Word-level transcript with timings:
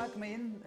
bakmayın. 0.00 0.62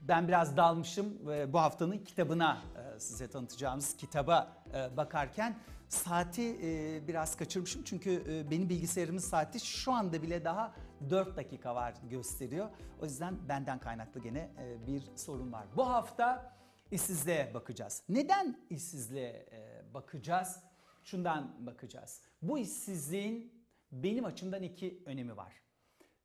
Ben 0.00 0.28
biraz 0.28 0.56
dalmışım. 0.56 1.30
Ee, 1.30 1.52
bu 1.52 1.58
haftanın 1.60 1.98
kitabına 1.98 2.62
size 2.98 3.28
tanıtacağımız 3.28 3.96
kitaba 3.96 4.52
bakarken 4.96 5.56
saati 5.88 6.58
biraz 7.08 7.36
kaçırmışım. 7.36 7.82
Çünkü 7.84 8.22
benim 8.50 8.68
bilgisayarımın 8.68 9.18
saati 9.18 9.60
şu 9.66 9.92
anda 9.92 10.22
bile 10.22 10.44
daha 10.44 10.74
4 11.10 11.36
dakika 11.36 11.74
var 11.74 11.94
gösteriyor. 12.10 12.68
O 13.00 13.04
yüzden 13.04 13.48
benden 13.48 13.78
kaynaklı 13.78 14.20
gene 14.20 14.50
bir 14.86 15.02
sorun 15.16 15.52
var. 15.52 15.66
Bu 15.76 15.88
hafta 15.88 16.56
işsizliğe 16.90 17.54
bakacağız. 17.54 18.02
Neden 18.08 18.66
işsizliğe 18.70 19.48
bakacağız? 19.94 20.60
Şundan 21.04 21.66
bakacağız. 21.66 22.20
Bu 22.42 22.58
işsizliğin 22.58 23.66
benim 23.92 24.24
açımdan 24.24 24.62
iki 24.62 25.02
önemi 25.06 25.36
var. 25.36 25.52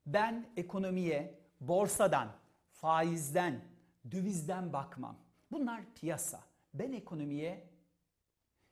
Ben 0.05 0.45
ekonomiye 0.58 1.41
borsadan, 1.62 2.32
faizden, 2.72 3.66
dövizden 4.12 4.74
bakmam. 4.74 5.18
Bunlar 5.52 5.82
piyasa. 5.96 6.44
Ben 6.74 6.92
ekonomiye 6.92 7.70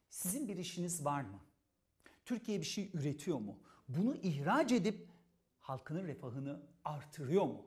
sizin 0.09 0.47
bir 0.47 0.57
işiniz 0.57 1.05
var 1.05 1.21
mı? 1.21 1.39
Türkiye 2.25 2.59
bir 2.59 2.65
şey 2.65 2.91
üretiyor 2.93 3.39
mu? 3.39 3.59
Bunu 3.87 4.15
ihraç 4.15 4.71
edip 4.71 5.09
halkının 5.59 6.07
refahını 6.07 6.61
artırıyor 6.83 7.43
mu? 7.45 7.65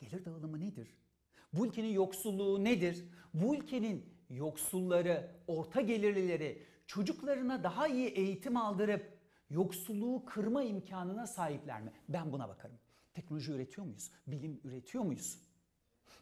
Gelir 0.00 0.24
dağılımı 0.24 0.60
nedir? 0.60 0.88
Bu 1.52 1.66
ülkenin 1.66 1.92
yoksulluğu 1.92 2.64
nedir? 2.64 3.04
Bu 3.34 3.56
ülkenin 3.56 4.14
yoksulları, 4.30 5.36
orta 5.46 5.80
gelirlileri 5.80 6.66
çocuklarına 6.86 7.64
daha 7.64 7.88
iyi 7.88 8.08
eğitim 8.08 8.56
aldırıp 8.56 9.18
yoksulluğu 9.50 10.24
kırma 10.24 10.62
imkanına 10.62 11.26
sahipler 11.26 11.82
mi? 11.82 11.92
Ben 12.08 12.32
buna 12.32 12.48
bakarım. 12.48 12.81
Teknoloji 13.14 13.52
üretiyor 13.52 13.86
muyuz? 13.86 14.10
Bilim 14.26 14.60
üretiyor 14.64 15.04
muyuz? 15.04 15.38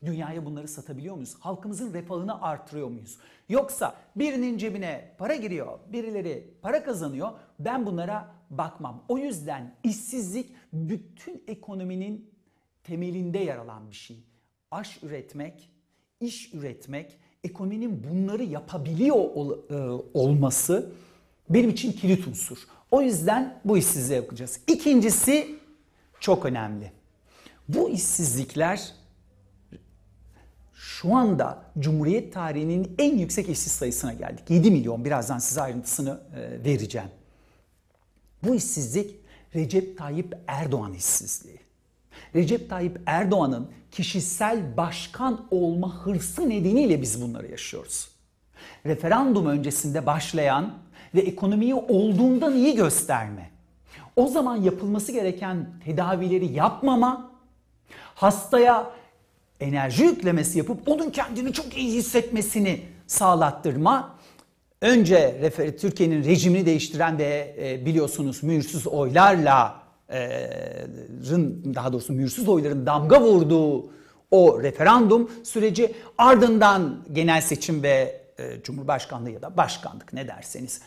Dünyaya 0.05 0.45
bunları 0.45 0.69
satabiliyor 0.69 1.15
muyuz? 1.15 1.37
Halkımızın 1.41 1.95
refahını 1.95 2.43
artırıyor 2.43 2.89
muyuz? 2.89 3.19
Yoksa 3.49 3.97
birinin 4.17 4.59
cebine 4.59 5.15
para 5.19 5.37
giriyor, 5.37 5.79
birileri 5.93 6.55
para 6.63 6.85
kazanıyor. 6.85 7.29
Ben 7.59 7.87
bunlara 7.87 8.35
bakmam. 8.51 9.05
O 9.09 9.19
yüzden 9.19 9.75
işsizlik 9.85 10.53
bütün 10.73 11.45
ekonominin 11.49 12.31
temelinde 12.85 13.39
yer 13.39 13.57
alan 13.57 13.91
bir 13.91 13.97
şey. 13.97 14.25
Aş 14.71 15.03
üretmek, 15.03 15.71
iş 16.21 16.55
üretmek, 16.55 17.19
ekonominin 17.45 18.05
bunları 18.11 18.45
yapabiliyor 18.45 19.17
ol, 19.17 19.59
e, 19.71 19.77
olması 20.15 20.93
benim 21.51 21.71
için 21.71 21.93
kilit 21.93 22.27
unsur. 22.27 22.59
O 22.91 23.03
yüzden 23.03 23.61
bu 23.65 23.79
işsizliğe 23.79 24.23
bakacağız. 24.23 24.61
İkincisi 24.67 25.60
çok 26.21 26.47
önemli. 26.47 26.93
Bu 27.69 27.91
işsizlikler 27.91 28.93
şu 30.75 31.17
anda 31.17 31.63
Cumhuriyet 31.79 32.35
tarihinin 32.35 32.95
en 32.99 33.19
yüksek 33.19 33.49
işsiz 33.49 33.73
sayısına 33.73 34.13
geldik. 34.13 34.45
7 34.49 34.71
milyon 34.71 35.05
birazdan 35.05 35.39
size 35.39 35.61
ayrıntısını 35.61 36.21
e, 36.37 36.65
vereceğim. 36.65 37.09
Bu 38.43 38.55
işsizlik 38.55 39.17
Recep 39.55 39.99
Tayyip 39.99 40.39
Erdoğan 40.47 40.95
işsizliği. 40.95 41.59
Recep 42.35 42.71
Tayyip 42.71 43.01
Erdoğan'ın 43.07 43.71
kişisel 43.91 44.77
başkan 44.77 45.47
olma 45.51 45.95
hırsı 45.95 46.49
nedeniyle 46.49 47.03
biz 47.03 47.23
bunları 47.23 47.51
yaşıyoruz. 47.51 48.09
Referandum 48.87 49.47
öncesinde 49.47 50.07
başlayan 50.07 50.79
ve 51.15 51.21
ekonomiyi 51.21 51.75
olduğundan 51.75 52.57
iyi 52.57 52.75
gösterme. 52.75 53.50
O 54.21 54.29
zaman 54.29 54.57
yapılması 54.57 55.13
gereken 55.13 55.67
tedavileri 55.85 56.53
yapmama, 56.53 57.31
hastaya 58.15 58.91
enerji 59.61 60.05
yüklemesi 60.05 60.59
yapıp 60.59 60.89
onun 60.89 61.11
kendini 61.11 61.53
çok 61.53 61.79
iyi 61.79 61.93
hissetmesini 61.93 62.81
sağlattırma. 63.07 64.19
Önce 64.81 65.53
Türkiye'nin 65.81 66.25
rejimini 66.25 66.67
değiştiren 66.67 67.19
ve 67.19 67.55
e, 67.59 67.87
biliyorsunuz 67.87 68.43
mühürsüz 68.43 68.87
oylarla 68.87 69.83
daha 71.75 71.93
doğrusu 71.93 72.13
mühürsüz 72.13 72.49
oyların 72.49 72.87
damga 72.87 73.21
vurduğu 73.21 73.91
o 74.31 74.63
referandum 74.63 75.31
süreci 75.45 75.95
ardından 76.19 77.05
genel 77.13 77.41
seçim 77.41 77.83
ve 77.83 78.21
e, 78.39 78.63
cumhurbaşkanlığı 78.63 79.31
ya 79.31 79.43
da 79.43 79.57
başkanlık 79.57 80.13
ne 80.13 80.29
derseniz 80.29 80.81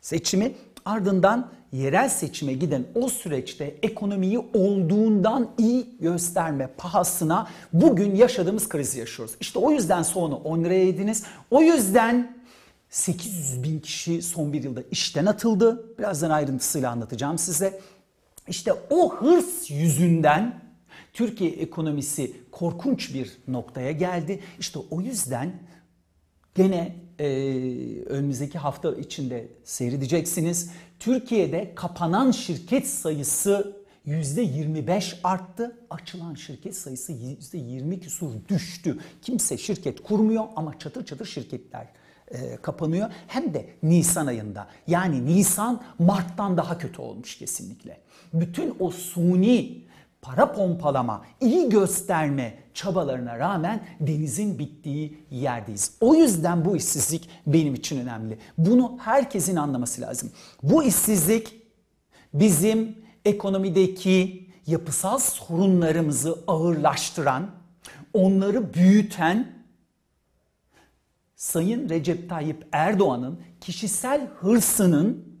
seçimi 0.00 0.52
ardından 0.88 1.50
yerel 1.72 2.08
seçime 2.08 2.52
giden 2.52 2.84
o 2.94 3.08
süreçte 3.08 3.78
ekonomiyi 3.82 4.38
olduğundan 4.38 5.50
iyi 5.58 5.86
gösterme 6.00 6.66
pahasına 6.76 7.48
bugün 7.72 8.14
yaşadığımız 8.14 8.68
krizi 8.68 8.98
yaşıyoruz. 8.98 9.34
İşte 9.40 9.58
o 9.58 9.70
yüzden 9.70 10.02
soğunu 10.02 10.36
10 10.36 10.64
liraya 10.64 10.84
yediniz. 10.84 11.24
O 11.50 11.62
yüzden 11.62 12.36
800 12.90 13.62
bin 13.62 13.80
kişi 13.80 14.22
son 14.22 14.52
bir 14.52 14.62
yılda 14.62 14.82
işten 14.90 15.26
atıldı. 15.26 15.98
Birazdan 15.98 16.30
ayrıntısıyla 16.30 16.90
anlatacağım 16.90 17.38
size. 17.38 17.80
İşte 18.48 18.72
o 18.90 19.14
hırs 19.14 19.70
yüzünden 19.70 20.60
Türkiye 21.12 21.50
ekonomisi 21.50 22.36
korkunç 22.52 23.14
bir 23.14 23.38
noktaya 23.48 23.92
geldi. 23.92 24.40
İşte 24.58 24.78
o 24.90 25.00
yüzden 25.00 25.52
gene 26.54 27.07
e, 27.18 27.24
önümüzdeki 28.06 28.58
hafta 28.58 28.94
içinde 28.94 29.48
seyredeceksiniz. 29.64 30.70
Türkiye'de 31.00 31.72
kapanan 31.74 32.30
şirket 32.30 32.86
sayısı 32.86 33.76
%25 34.06 35.14
arttı. 35.24 35.76
Açılan 35.90 36.34
şirket 36.34 36.76
sayısı 36.76 37.12
%20 37.12 38.00
küsur 38.00 38.30
düştü. 38.48 38.98
Kimse 39.22 39.58
şirket 39.58 40.02
kurmuyor 40.02 40.44
ama 40.56 40.78
çatır 40.78 41.06
çatır 41.06 41.26
şirketler 41.26 41.86
e, 42.30 42.56
kapanıyor. 42.56 43.10
Hem 43.26 43.54
de 43.54 43.68
Nisan 43.82 44.26
ayında. 44.26 44.68
Yani 44.86 45.26
Nisan 45.26 45.82
Mart'tan 45.98 46.56
daha 46.56 46.78
kötü 46.78 47.02
olmuş 47.02 47.38
kesinlikle. 47.38 48.00
Bütün 48.32 48.76
o 48.78 48.90
suni 48.90 49.87
para 50.22 50.52
pompalama, 50.52 51.24
iyi 51.40 51.68
gösterme 51.68 52.58
çabalarına 52.74 53.38
rağmen 53.38 53.86
denizin 54.00 54.58
bittiği 54.58 55.26
yerdeyiz. 55.30 55.96
O 56.00 56.14
yüzden 56.14 56.64
bu 56.64 56.76
işsizlik 56.76 57.28
benim 57.46 57.74
için 57.74 58.00
önemli. 58.00 58.38
Bunu 58.58 58.98
herkesin 59.00 59.56
anlaması 59.56 60.00
lazım. 60.00 60.30
Bu 60.62 60.84
işsizlik 60.84 61.62
bizim 62.34 62.98
ekonomideki 63.24 64.48
yapısal 64.66 65.18
sorunlarımızı 65.18 66.38
ağırlaştıran, 66.46 67.50
onları 68.12 68.74
büyüten 68.74 69.58
Sayın 71.36 71.88
Recep 71.88 72.30
Tayyip 72.30 72.66
Erdoğan'ın 72.72 73.40
kişisel 73.60 74.26
hırsının 74.40 75.40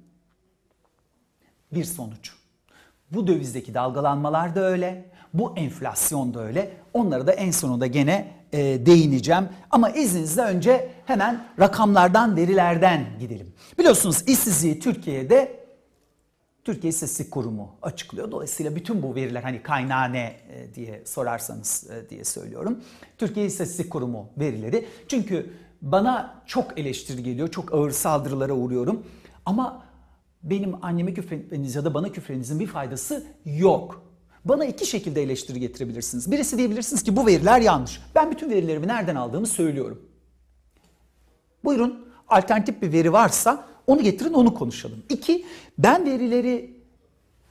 bir 1.72 1.84
sonucu. 1.84 2.37
Bu 3.12 3.26
dövizdeki 3.26 3.74
dalgalanmalar 3.74 4.54
da 4.54 4.60
öyle, 4.60 5.04
bu 5.34 5.56
enflasyon 5.56 6.34
da 6.34 6.42
öyle. 6.42 6.70
Onlara 6.94 7.26
da 7.26 7.32
en 7.32 7.50
sonunda 7.50 7.86
gene 7.86 8.34
e, 8.52 8.58
değineceğim. 8.86 9.48
Ama 9.70 9.90
izninizle 9.90 10.42
önce 10.42 10.90
hemen 11.06 11.44
rakamlardan, 11.60 12.36
verilerden 12.36 13.06
gidelim. 13.20 13.52
Biliyorsunuz 13.78 14.24
işsizliği 14.26 14.80
Türkiye'de 14.80 15.58
Türkiye 16.64 16.90
İstatistik 16.90 17.30
Kurumu 17.30 17.70
açıklıyor. 17.82 18.30
Dolayısıyla 18.30 18.76
bütün 18.76 19.02
bu 19.02 19.14
veriler 19.14 19.42
hani 19.42 19.62
kaynağı 19.62 20.12
ne 20.12 20.36
e, 20.50 20.74
diye 20.74 21.02
sorarsanız 21.04 21.90
e, 21.90 22.10
diye 22.10 22.24
söylüyorum. 22.24 22.80
Türkiye 23.18 23.46
İstatistik 23.46 23.90
Kurumu 23.90 24.28
verileri. 24.38 24.86
Çünkü 25.08 25.50
bana 25.82 26.42
çok 26.46 26.78
eleştiri 26.78 27.22
geliyor, 27.22 27.48
çok 27.48 27.74
ağır 27.74 27.90
saldırılara 27.90 28.52
uğruyorum. 28.52 29.06
Ama 29.46 29.82
benim 30.50 30.84
anneme 30.84 31.14
küfretmeniz 31.14 31.74
ya 31.74 31.84
da 31.84 31.94
bana 31.94 32.12
küfrenizin 32.12 32.60
bir 32.60 32.66
faydası 32.66 33.26
yok. 33.44 34.02
Bana 34.44 34.64
iki 34.64 34.86
şekilde 34.86 35.22
eleştiri 35.22 35.60
getirebilirsiniz. 35.60 36.30
Birisi 36.30 36.58
diyebilirsiniz 36.58 37.02
ki 37.02 37.16
bu 37.16 37.26
veriler 37.26 37.60
yanlış. 37.60 38.00
Ben 38.14 38.30
bütün 38.30 38.50
verilerimi 38.50 38.86
nereden 38.86 39.16
aldığımı 39.16 39.46
söylüyorum. 39.46 40.02
Buyurun 41.64 42.08
alternatif 42.28 42.82
bir 42.82 42.92
veri 42.92 43.12
varsa 43.12 43.68
onu 43.86 44.02
getirin 44.02 44.32
onu 44.32 44.54
konuşalım. 44.54 45.02
İki, 45.08 45.46
ben 45.78 46.06
verileri 46.06 46.78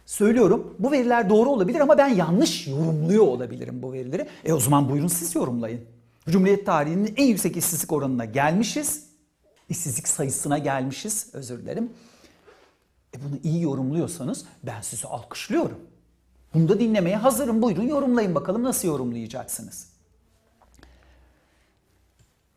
söylüyorum. 0.05 0.75
Bu 0.79 0.91
veriler 0.91 1.29
doğru 1.29 1.49
olabilir 1.49 1.79
ama 1.79 1.97
ben 1.97 2.07
yanlış 2.07 2.67
yorumluyor 2.67 3.27
olabilirim 3.27 3.81
bu 3.83 3.93
verileri. 3.93 4.27
E 4.45 4.53
o 4.53 4.59
zaman 4.59 4.89
buyurun 4.89 5.07
siz 5.07 5.35
yorumlayın. 5.35 5.81
Cumhuriyet 6.29 6.65
tarihinin 6.65 7.13
en 7.17 7.25
yüksek 7.25 7.57
işsizlik 7.57 7.91
oranına 7.91 8.25
gelmişiz. 8.25 9.07
İşsizlik 9.69 10.07
sayısına 10.07 10.57
gelmişiz 10.57 11.29
özür 11.33 11.61
dilerim. 11.61 11.89
E 13.17 13.23
bunu 13.23 13.39
iyi 13.43 13.61
yorumluyorsanız 13.61 14.45
ben 14.63 14.81
sizi 14.81 15.07
alkışlıyorum. 15.07 15.79
Bunu 16.53 16.69
da 16.69 16.79
dinlemeye 16.79 17.17
hazırım. 17.17 17.61
Buyurun 17.61 17.83
yorumlayın 17.83 18.35
bakalım 18.35 18.63
nasıl 18.63 18.87
yorumlayacaksınız. 18.87 19.89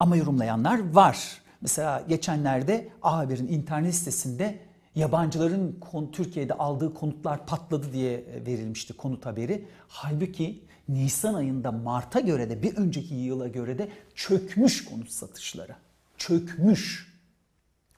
Ama 0.01 0.17
yorumlayanlar 0.17 0.93
var. 0.93 1.41
Mesela 1.61 2.05
geçenlerde 2.09 2.89
A1'in 3.03 3.49
internet 3.49 3.95
sitesinde 3.95 4.59
yabancıların 4.95 5.81
Türkiye'de 6.13 6.55
aldığı 6.55 6.95
konutlar 6.95 7.47
patladı 7.47 7.93
diye 7.93 8.13
e, 8.13 8.47
verilmişti 8.47 8.93
konut 8.93 9.27
haberi. 9.27 9.69
Halbuki 9.89 10.65
Nisan 10.89 11.35
ayında 11.35 11.73
Mart'a 11.73 12.21
göre 12.21 12.51
de 12.51 12.63
bir 12.63 12.77
önceki 12.77 13.15
yıla 13.15 13.49
göre 13.49 13.79
de 13.79 13.89
çökmüş 14.15 14.85
konut 14.85 15.11
satışları. 15.11 15.77
Çökmüş. 16.19 17.10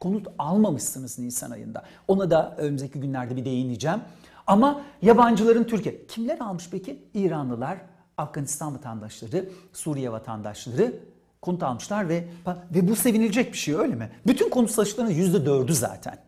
Konut 0.03 0.27
almamışsınız 0.39 1.19
Nisan 1.19 1.51
ayında. 1.51 1.83
Ona 2.09 2.31
da 2.31 2.55
önümüzdeki 2.59 3.01
günlerde 3.01 3.37
bir 3.37 3.45
değineceğim. 3.45 4.01
Ama 4.47 4.81
yabancıların 5.03 5.65
Türkiye. 5.65 6.07
Kimler 6.07 6.39
almış 6.39 6.69
peki? 6.71 7.05
İranlılar, 7.15 7.79
Afganistan 8.17 8.75
vatandaşları, 8.75 9.49
Suriye 9.73 10.13
vatandaşları 10.13 10.95
konut 11.43 11.63
almışlar 11.63 12.09
ve 12.09 12.29
ve 12.75 12.89
bu 12.89 12.97
sevinilecek 12.97 13.53
bir 13.53 13.59
şey 13.59 13.75
öyle 13.75 13.95
mi? 13.95 14.11
Bütün 14.27 14.51
konut 14.51 14.71
satışlarının 14.71 15.13
%4'ü 15.13 15.73
zaten. 15.73 16.19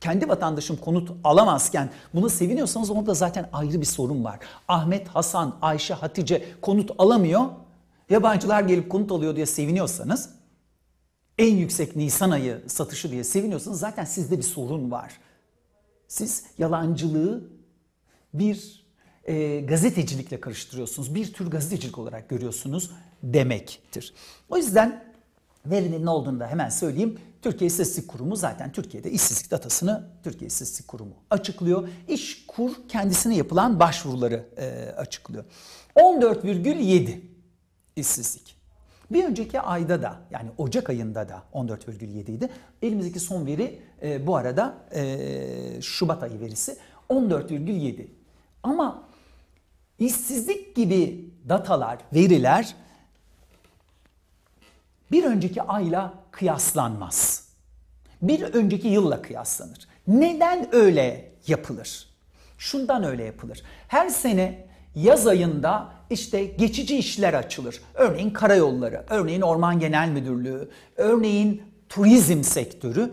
Kendi 0.00 0.28
vatandaşım 0.28 0.76
konut 0.76 1.10
alamazken 1.24 1.90
buna 2.14 2.28
seviniyorsanız 2.28 2.90
onda 2.90 3.14
zaten 3.14 3.48
ayrı 3.52 3.80
bir 3.80 3.86
sorun 3.86 4.24
var. 4.24 4.38
Ahmet, 4.68 5.08
Hasan, 5.08 5.56
Ayşe, 5.62 5.94
Hatice 5.94 6.44
konut 6.62 6.90
alamıyor. 6.98 7.44
Yabancılar 8.10 8.62
gelip 8.62 8.90
konut 8.90 9.12
alıyor 9.12 9.36
diye 9.36 9.46
seviniyorsanız 9.46 10.37
en 11.38 11.56
yüksek 11.56 11.96
Nisan 11.96 12.30
ayı 12.30 12.62
satışı 12.66 13.10
diye 13.10 13.24
seviniyorsanız 13.24 13.80
zaten 13.80 14.04
sizde 14.04 14.38
bir 14.38 14.42
sorun 14.42 14.90
var. 14.90 15.12
Siz 16.08 16.44
yalancılığı 16.58 17.50
bir 18.34 18.86
e, 19.24 19.60
gazetecilikle 19.60 20.40
karıştırıyorsunuz. 20.40 21.14
Bir 21.14 21.32
tür 21.32 21.46
gazetecilik 21.46 21.98
olarak 21.98 22.28
görüyorsunuz 22.28 22.90
demektir. 23.22 24.14
O 24.48 24.56
yüzden 24.56 25.04
verinin 25.66 26.06
ne 26.06 26.10
olduğunu 26.10 26.40
da 26.40 26.46
hemen 26.48 26.68
söyleyeyim. 26.68 27.18
Türkiye 27.42 27.68
İstatistik 27.68 28.08
Kurumu 28.08 28.36
zaten 28.36 28.72
Türkiye'de 28.72 29.10
işsizlik 29.10 29.50
datasını 29.50 30.10
Türkiye 30.24 30.48
İstatistik 30.48 30.88
Kurumu 30.88 31.14
açıklıyor. 31.30 31.88
İş 32.08 32.46
kur 32.46 32.72
kendisine 32.88 33.36
yapılan 33.36 33.80
başvuruları 33.80 34.48
e, 34.56 34.92
açıklıyor. 34.96 35.44
14,7 35.96 37.20
işsizlik. 37.96 38.57
Bir 39.10 39.24
önceki 39.24 39.60
ayda 39.60 40.02
da 40.02 40.16
yani 40.30 40.50
Ocak 40.58 40.90
ayında 40.90 41.28
da 41.28 41.42
14,7 41.54 42.30
idi. 42.30 42.48
Elimizdeki 42.82 43.20
son 43.20 43.46
veri 43.46 43.78
e, 44.02 44.26
bu 44.26 44.36
arada 44.36 44.74
e, 44.94 45.82
Şubat 45.82 46.22
ayı 46.22 46.40
verisi 46.40 46.76
14,7. 47.10 48.06
Ama 48.62 49.02
işsizlik 49.98 50.76
gibi 50.76 51.30
datalar, 51.48 51.98
veriler 52.14 52.74
bir 55.12 55.24
önceki 55.24 55.62
ayla 55.62 56.14
kıyaslanmaz. 56.30 57.48
Bir 58.22 58.42
önceki 58.42 58.88
yılla 58.88 59.22
kıyaslanır. 59.22 59.88
Neden 60.06 60.74
öyle 60.74 61.32
yapılır? 61.46 62.08
Şundan 62.58 63.04
öyle 63.04 63.24
yapılır. 63.24 63.62
Her 63.88 64.08
sene 64.08 64.66
yaz 64.94 65.26
ayında 65.26 65.97
işte 66.10 66.44
geçici 66.44 66.98
işler 66.98 67.34
açılır. 67.34 67.80
Örneğin 67.94 68.30
karayolları, 68.30 69.04
örneğin 69.10 69.40
Orman 69.40 69.80
Genel 69.80 70.08
Müdürlüğü, 70.08 70.68
örneğin 70.96 71.62
turizm 71.88 72.42
sektörü 72.42 73.10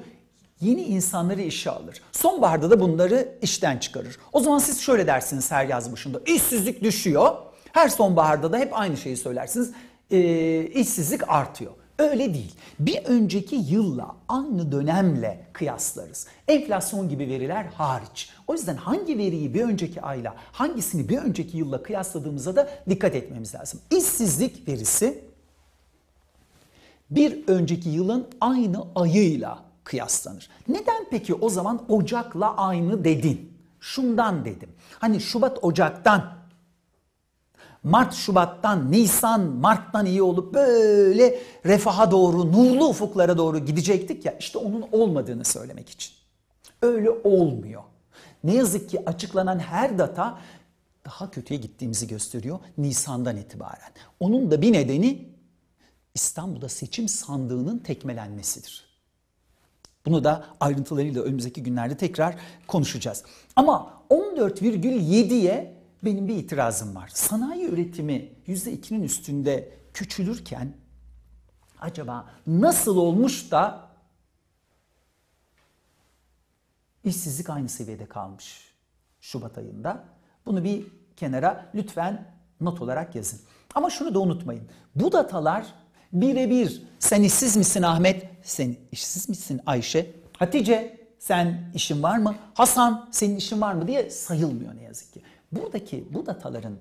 yeni 0.62 0.82
insanları 0.82 1.42
işe 1.42 1.70
alır. 1.70 2.02
Sonbaharda 2.12 2.70
da 2.70 2.80
bunları 2.80 3.38
işten 3.42 3.78
çıkarır. 3.78 4.18
O 4.34 4.40
zaman 4.40 4.60
siz 4.60 4.82
şöyle 4.82 5.08
dersiniz 5.08 5.52
her 5.52 5.66
yaz 5.66 5.92
başında. 5.92 6.20
İşsizlik 6.26 6.84
düşüyor. 6.84 7.36
Her 7.72 7.90
sonbaharda 7.90 8.52
da 8.54 8.58
hep 8.58 8.80
aynı 8.80 8.98
şeyi 8.98 9.18
söylersiniz. 9.18 9.72
E, 10.12 10.64
işsizlik 10.64 11.30
artıyor. 11.30 11.72
Öyle 12.00 12.34
değil. 12.34 12.56
Bir 12.80 13.06
önceki 13.06 13.56
yılla, 13.56 14.16
aynı 14.28 14.72
dönemle 14.72 15.48
kıyaslarız. 15.54 16.28
Enflasyon 16.48 17.10
gibi 17.10 17.28
veriler 17.28 17.66
hariç. 17.66 18.30
O 18.48 18.54
yüzden 18.54 18.76
hangi 18.76 19.18
veriyi 19.18 19.54
bir 19.54 19.62
önceki 19.62 20.02
ayla, 20.02 20.36
hangisini 20.52 21.10
bir 21.10 21.18
önceki 21.18 21.58
yılla 21.58 21.84
kıyasladığımıza 21.84 22.56
da 22.56 22.70
dikkat 22.90 23.16
etmemiz 23.16 23.56
lazım. 23.56 23.80
İşsizlik 23.92 24.68
verisi 24.68 25.24
bir 27.10 27.48
önceki 27.48 27.90
yılın 27.90 28.28
aynı 28.42 28.86
ayıyla 28.96 29.60
kıyaslanır. 29.84 30.50
Neden 30.68 31.06
peki 31.12 31.34
o 31.34 31.50
zaman 31.50 31.92
Ocak'la 31.92 32.58
aynı 32.58 33.04
dedin? 33.04 33.54
Şundan 33.80 34.46
dedim. 34.46 34.70
Hani 35.00 35.22
Şubat 35.22 35.64
Ocak'tan 35.64 36.34
Mart 37.86 38.14
Şubat'tan, 38.14 38.92
Nisan 38.92 39.42
Mart'tan 39.42 40.06
iyi 40.06 40.22
olup 40.22 40.54
böyle 40.54 41.40
refaha 41.66 42.12
doğru, 42.12 42.52
nurlu 42.52 42.86
ufuklara 42.88 43.38
doğru 43.38 43.60
gidecektik 43.60 44.26
ya 44.26 44.38
işte 44.40 44.58
onun 44.58 44.86
olmadığını 44.92 45.46
söylemek 45.46 45.90
için. 45.90 46.14
Öyle 46.82 47.10
olmuyor. 47.10 47.82
Ne 48.44 48.54
yazık 48.54 48.90
ki 48.90 49.06
açıklanan 49.06 49.60
her 49.60 49.98
data 49.98 50.40
daha 51.06 51.32
kötüye 51.32 51.60
gittiğimizi 51.60 52.08
gösteriyor 52.08 52.60
Nisan'dan 52.78 53.38
itibaren. 53.38 53.92
Onun 54.20 54.52
da 54.52 54.62
bir 54.62 54.74
nedeni 54.74 55.30
İstanbul'da 56.14 56.70
seçim 56.70 57.08
sandığının 57.08 57.78
tekmelenmesidir. 57.78 58.86
Bunu 60.06 60.24
da 60.24 60.46
ayrıntılarıyla 60.60 61.22
önümüzdeki 61.22 61.64
günlerde 61.64 61.98
tekrar 61.98 62.36
konuşacağız. 62.68 63.24
Ama 63.56 63.94
14,7'ye 64.10 65.75
benim 66.04 66.28
bir 66.28 66.36
itirazım 66.36 66.96
var. 66.96 67.10
Sanayi 67.14 67.66
üretimi 67.70 68.32
%2'nin 68.48 69.04
üstünde 69.04 69.78
küçülürken 69.94 70.74
acaba 71.82 72.30
nasıl 72.48 72.98
olmuş 72.98 73.52
da 73.52 73.88
işsizlik 77.04 77.50
aynı 77.50 77.70
seviyede 77.70 78.06
kalmış 78.06 78.76
Şubat 79.22 79.58
ayında? 79.58 80.04
Bunu 80.46 80.64
bir 80.64 80.88
kenara 81.18 81.72
lütfen 81.76 82.36
not 82.62 82.82
olarak 82.82 83.16
yazın. 83.16 83.40
Ama 83.76 83.90
şunu 83.90 84.14
da 84.14 84.20
unutmayın. 84.20 84.68
Bu 84.96 85.12
datalar 85.12 85.66
birebir 86.14 86.84
sen 87.00 87.24
işsiz 87.24 87.58
misin 87.58 87.82
Ahmet? 87.82 88.30
Sen 88.44 88.76
işsiz 88.92 89.30
misin 89.30 89.62
Ayşe? 89.66 90.16
Hatice 90.38 91.08
sen 91.20 91.72
işin 91.76 92.04
var 92.04 92.18
mı? 92.18 92.36
Hasan 92.54 93.10
senin 93.12 93.36
işin 93.36 93.62
var 93.62 93.74
mı 93.74 93.88
diye 93.88 94.10
sayılmıyor 94.10 94.76
ne 94.76 94.84
yazık 94.84 95.14
ki. 95.14 95.22
Buradaki 95.56 96.06
bu 96.14 96.26
dataların 96.26 96.78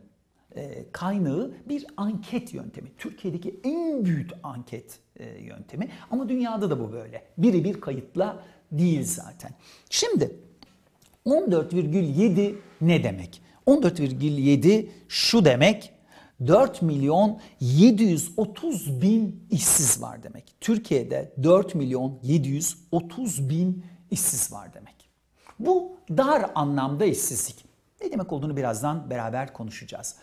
e, 0.56 0.84
kaynağı 0.92 1.54
bir 1.68 1.86
anket 1.96 2.54
yöntemi. 2.54 2.88
Türkiye'deki 2.98 3.60
en 3.64 4.04
büyük 4.04 4.30
anket 4.42 4.98
e, 5.16 5.24
yöntemi 5.24 5.88
ama 6.10 6.28
dünyada 6.28 6.70
da 6.70 6.80
bu 6.80 6.92
böyle. 6.92 7.22
Biri 7.38 7.64
bir 7.64 7.80
kayıtla 7.80 8.42
değil 8.72 9.04
zaten. 9.04 9.50
Şimdi 9.90 10.36
14,7 11.26 12.54
ne 12.80 13.04
demek? 13.04 13.42
14,7 13.66 14.86
şu 15.08 15.44
demek 15.44 15.92
4 16.46 16.82
milyon 16.82 17.40
730 17.60 19.02
bin 19.02 19.46
işsiz 19.50 20.02
var 20.02 20.22
demek. 20.22 20.54
Türkiye'de 20.60 21.32
4 21.42 21.74
milyon 21.74 22.18
730 22.22 23.48
bin 23.48 23.84
işsiz 24.10 24.52
var 24.52 24.74
demek. 24.74 24.94
Bu 25.58 25.96
dar 26.10 26.50
anlamda 26.54 27.04
işsizlik. 27.04 27.63
Ne 28.04 28.12
demek 28.12 28.32
olduğunu 28.32 28.56
birazdan 28.56 29.10
beraber 29.10 29.52
konuşacağız. 29.52 30.16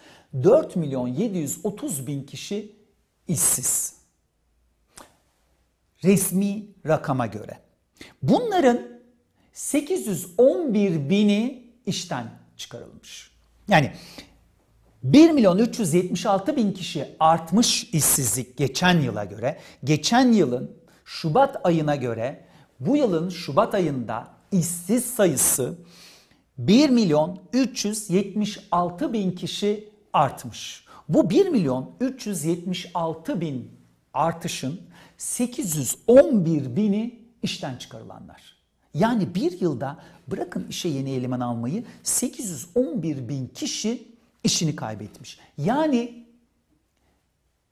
4 0.44 0.76
milyon 0.76 1.08
730 1.08 2.08
bin 2.08 2.24
kişi 2.24 2.76
işsiz. 3.28 3.96
Resmi 6.04 6.66
rakama 6.88 7.26
göre. 7.26 7.60
Bunların 8.24 8.82
811 9.54 11.10
bini 11.10 11.64
işten 11.86 12.26
çıkarılmış. 12.58 13.32
Yani 13.68 13.92
1 15.04 15.32
milyon 15.32 15.58
376 15.58 16.56
bin 16.56 16.74
kişi 16.74 17.16
artmış 17.20 17.84
işsizlik 17.84 18.58
geçen 18.58 19.02
yıla 19.02 19.24
göre. 19.24 19.60
Geçen 19.84 20.32
yılın 20.32 20.72
Şubat 21.06 21.66
ayına 21.66 21.96
göre 21.96 22.46
bu 22.80 22.98
yılın 22.98 23.30
Şubat 23.30 23.76
ayında 23.76 24.28
işsiz 24.52 25.06
sayısı 25.06 25.78
1 26.68 26.90
milyon 26.90 27.40
376 27.54 29.14
bin 29.14 29.32
kişi 29.32 29.90
artmış. 30.14 30.86
Bu 31.10 31.30
1 31.30 31.48
milyon 31.48 31.96
376 32.00 33.42
bin 33.42 33.72
artışın 34.14 34.82
811 35.18 36.76
bini 36.76 37.20
işten 37.44 37.78
çıkarılanlar. 37.78 38.58
Yani 38.94 39.36
bir 39.36 39.62
yılda 39.62 40.00
bırakın 40.28 40.68
işe 40.70 40.90
yeni 40.90 41.12
eleman 41.12 41.40
almayı 41.40 41.86
811 42.04 43.30
bin 43.30 43.48
kişi 43.48 44.08
işini 44.44 44.76
kaybetmiş. 44.76 45.40
Yani 45.58 46.26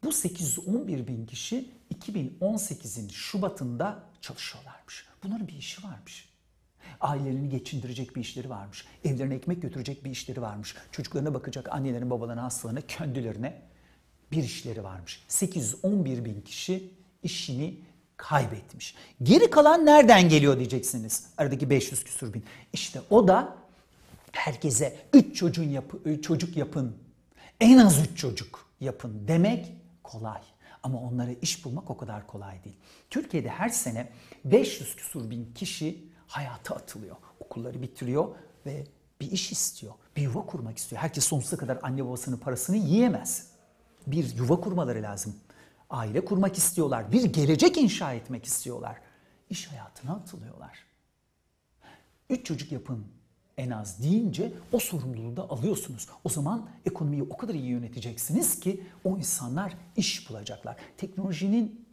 bu 0.03 0.11
811 0.11 1.07
bin 1.07 1.25
kişi 1.25 1.69
2018'in 1.95 3.09
Şubat'ında 3.09 4.03
çalışıyorlarmış. 4.21 5.05
Bunların 5.23 5.47
bir 5.47 5.53
işi 5.57 5.83
varmış. 5.83 6.29
Ailelerini 7.01 7.49
geçindirecek 7.49 8.15
bir 8.15 8.21
işleri 8.21 8.49
varmış. 8.49 8.85
Evlerine 9.05 9.35
ekmek 9.35 9.61
götürecek 9.61 10.05
bir 10.05 10.11
işleri 10.11 10.41
varmış. 10.41 10.75
Çocuklarına 10.91 11.33
bakacak 11.33 11.69
annelerin 11.71 12.09
babalarına 12.09 12.43
hastalarına 12.43 12.81
kendilerine 12.81 13.61
bir 14.31 14.43
işleri 14.43 14.83
varmış. 14.83 15.23
811 15.27 16.25
bin 16.25 16.41
kişi 16.41 16.93
işini 17.23 17.79
kaybetmiş. 18.17 18.95
Geri 19.23 19.49
kalan 19.49 19.85
nereden 19.85 20.29
geliyor 20.29 20.57
diyeceksiniz. 20.57 21.25
Aradaki 21.37 21.69
500 21.69 22.03
küsur 22.03 22.33
bin. 22.33 22.43
İşte 22.73 23.01
o 23.09 23.27
da 23.27 23.55
herkese 24.31 24.97
3 25.13 25.35
çocuğun 25.35 25.69
yapı, 25.69 26.21
çocuk 26.21 26.57
yapın. 26.57 26.97
En 27.59 27.77
az 27.77 27.99
3 27.99 28.17
çocuk 28.17 28.69
yapın 28.79 29.27
demek 29.27 29.73
kolay. 30.03 30.41
Ama 30.83 31.01
onlara 31.01 31.31
iş 31.41 31.65
bulmak 31.65 31.89
o 31.89 31.97
kadar 31.97 32.27
kolay 32.27 32.63
değil. 32.63 32.75
Türkiye'de 33.09 33.49
her 33.49 33.69
sene 33.69 34.09
500 34.45 34.95
küsur 34.95 35.29
bin 35.29 35.53
kişi 35.55 36.08
hayata 36.29 36.75
atılıyor. 36.75 37.15
Okulları 37.39 37.81
bitiriyor 37.81 38.35
ve 38.65 38.83
bir 39.21 39.31
iş 39.31 39.51
istiyor. 39.51 39.93
Bir 40.15 40.21
yuva 40.21 40.45
kurmak 40.45 40.77
istiyor. 40.77 41.01
Herkes 41.01 41.23
sonsuza 41.23 41.57
kadar 41.57 41.79
anne 41.83 42.05
babasının 42.05 42.37
parasını 42.37 42.75
yiyemez. 42.75 43.47
Bir 44.07 44.35
yuva 44.35 44.61
kurmaları 44.61 45.01
lazım. 45.01 45.35
Aile 45.89 46.25
kurmak 46.25 46.57
istiyorlar. 46.57 47.11
Bir 47.11 47.23
gelecek 47.23 47.77
inşa 47.77 48.13
etmek 48.13 48.45
istiyorlar. 48.45 48.97
İş 49.49 49.71
hayatına 49.71 50.13
atılıyorlar. 50.13 50.85
Üç 52.29 52.45
çocuk 52.45 52.71
yapın 52.71 53.05
en 53.57 53.69
az 53.69 54.03
deyince 54.03 54.53
o 54.71 54.79
sorumluluğu 54.79 55.37
da 55.37 55.49
alıyorsunuz. 55.49 56.07
O 56.23 56.29
zaman 56.29 56.69
ekonomiyi 56.85 57.23
o 57.23 57.37
kadar 57.37 57.53
iyi 57.53 57.65
yöneteceksiniz 57.65 58.59
ki 58.59 58.83
o 59.03 59.17
insanlar 59.17 59.73
iş 59.97 60.29
bulacaklar. 60.29 60.75
Teknolojinin 60.97 61.88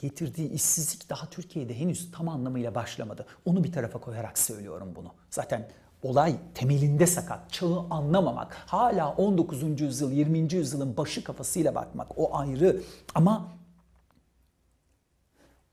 getirdiği 0.00 0.50
işsizlik 0.50 1.10
daha 1.10 1.30
Türkiye'de 1.30 1.78
henüz 1.78 2.10
tam 2.12 2.28
anlamıyla 2.28 2.74
başlamadı. 2.74 3.26
Onu 3.44 3.64
bir 3.64 3.72
tarafa 3.72 4.00
koyarak 4.00 4.38
söylüyorum 4.38 4.92
bunu. 4.96 5.14
Zaten 5.30 5.68
olay 6.02 6.36
temelinde 6.54 7.06
sakat. 7.06 7.52
Çağı 7.52 7.86
anlamamak. 7.90 8.54
Hala 8.54 9.14
19. 9.14 9.80
yüzyıl, 9.80 10.12
20. 10.12 10.54
yüzyılın 10.54 10.96
başı 10.96 11.24
kafasıyla 11.24 11.74
bakmak. 11.74 12.18
O 12.18 12.36
ayrı. 12.36 12.82
Ama 13.14 13.48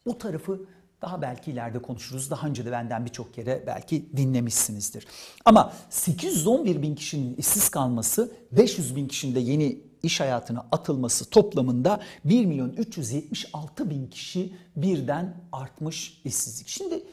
o 0.06 0.18
tarafı 0.18 0.62
daha 1.02 1.22
belki 1.22 1.52
ileride 1.52 1.82
konuşuruz. 1.82 2.32
Daha 2.32 2.48
önce 2.48 2.66
de 2.66 2.72
benden 2.72 3.06
birçok 3.06 3.34
kere 3.34 3.64
belki 3.68 4.18
dinlemişsinizdir. 4.18 5.08
Ama 5.46 5.74
811 5.90 6.82
bin 6.82 6.96
kişinin 6.96 7.36
işsiz 7.36 7.70
kalması, 7.70 8.32
500 8.52 8.96
bin 8.96 9.08
kişinin 9.08 9.36
de 9.36 9.40
yeni 9.40 9.87
iş 10.04 10.20
hayatına 10.20 10.66
atılması 10.72 11.30
toplamında 11.30 12.02
1 12.26 12.46
milyon 12.46 12.70
376 12.70 13.90
bin 13.90 14.08
kişi 14.08 14.54
birden 14.76 15.36
artmış 15.52 16.22
işsizlik. 16.26 16.68
Şimdi 16.68 17.04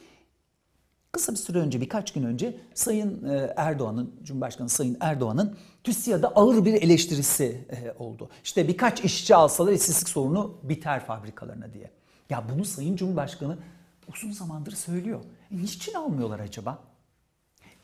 kısa 1.11 1.31
bir 1.31 1.37
süre 1.37 1.57
önce 1.57 1.81
birkaç 1.81 2.13
gün 2.13 2.23
önce 2.23 2.57
Sayın 2.73 3.29
e, 3.29 3.53
Erdoğan'ın, 3.57 4.15
Cumhurbaşkanı 4.23 4.69
Sayın 4.69 4.97
Erdoğan'ın 4.99 5.57
TÜSİAD'a 5.83 6.27
ağır 6.27 6.65
bir 6.65 6.73
eleştirisi 6.73 7.67
e, 7.69 8.03
oldu. 8.03 8.29
İşte 8.43 8.67
birkaç 8.67 9.03
işçi 9.05 9.35
alsalar 9.35 9.71
işsizlik 9.71 10.09
sorunu 10.09 10.57
biter 10.63 11.05
fabrikalarına 11.05 11.73
diye. 11.73 11.91
Ya 12.29 12.43
bunu 12.53 12.65
Sayın 12.65 12.95
Cumhurbaşkanı 12.95 13.57
uzun 14.13 14.31
zamandır 14.31 14.71
söylüyor. 14.71 15.19
E, 15.51 15.57
niçin 15.57 15.93
almıyorlar 15.93 16.39
acaba? 16.39 16.79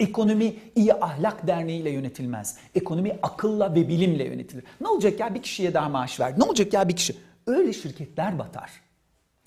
Ekonomi 0.01 0.55
iyi 0.75 0.93
ahlak 0.93 1.47
derneğiyle 1.47 1.89
yönetilmez. 1.89 2.57
Ekonomi 2.75 3.19
akılla 3.23 3.75
ve 3.75 3.87
bilimle 3.87 4.23
yönetilir. 4.23 4.63
Ne 4.81 4.87
olacak 4.87 5.19
ya 5.19 5.35
bir 5.35 5.41
kişiye 5.41 5.73
daha 5.73 5.89
maaş 5.89 6.19
ver. 6.19 6.33
Ne 6.39 6.43
olacak 6.43 6.73
ya 6.73 6.87
bir 6.87 6.95
kişi. 6.95 7.15
Öyle 7.47 7.73
şirketler 7.73 8.39
batar. 8.39 8.71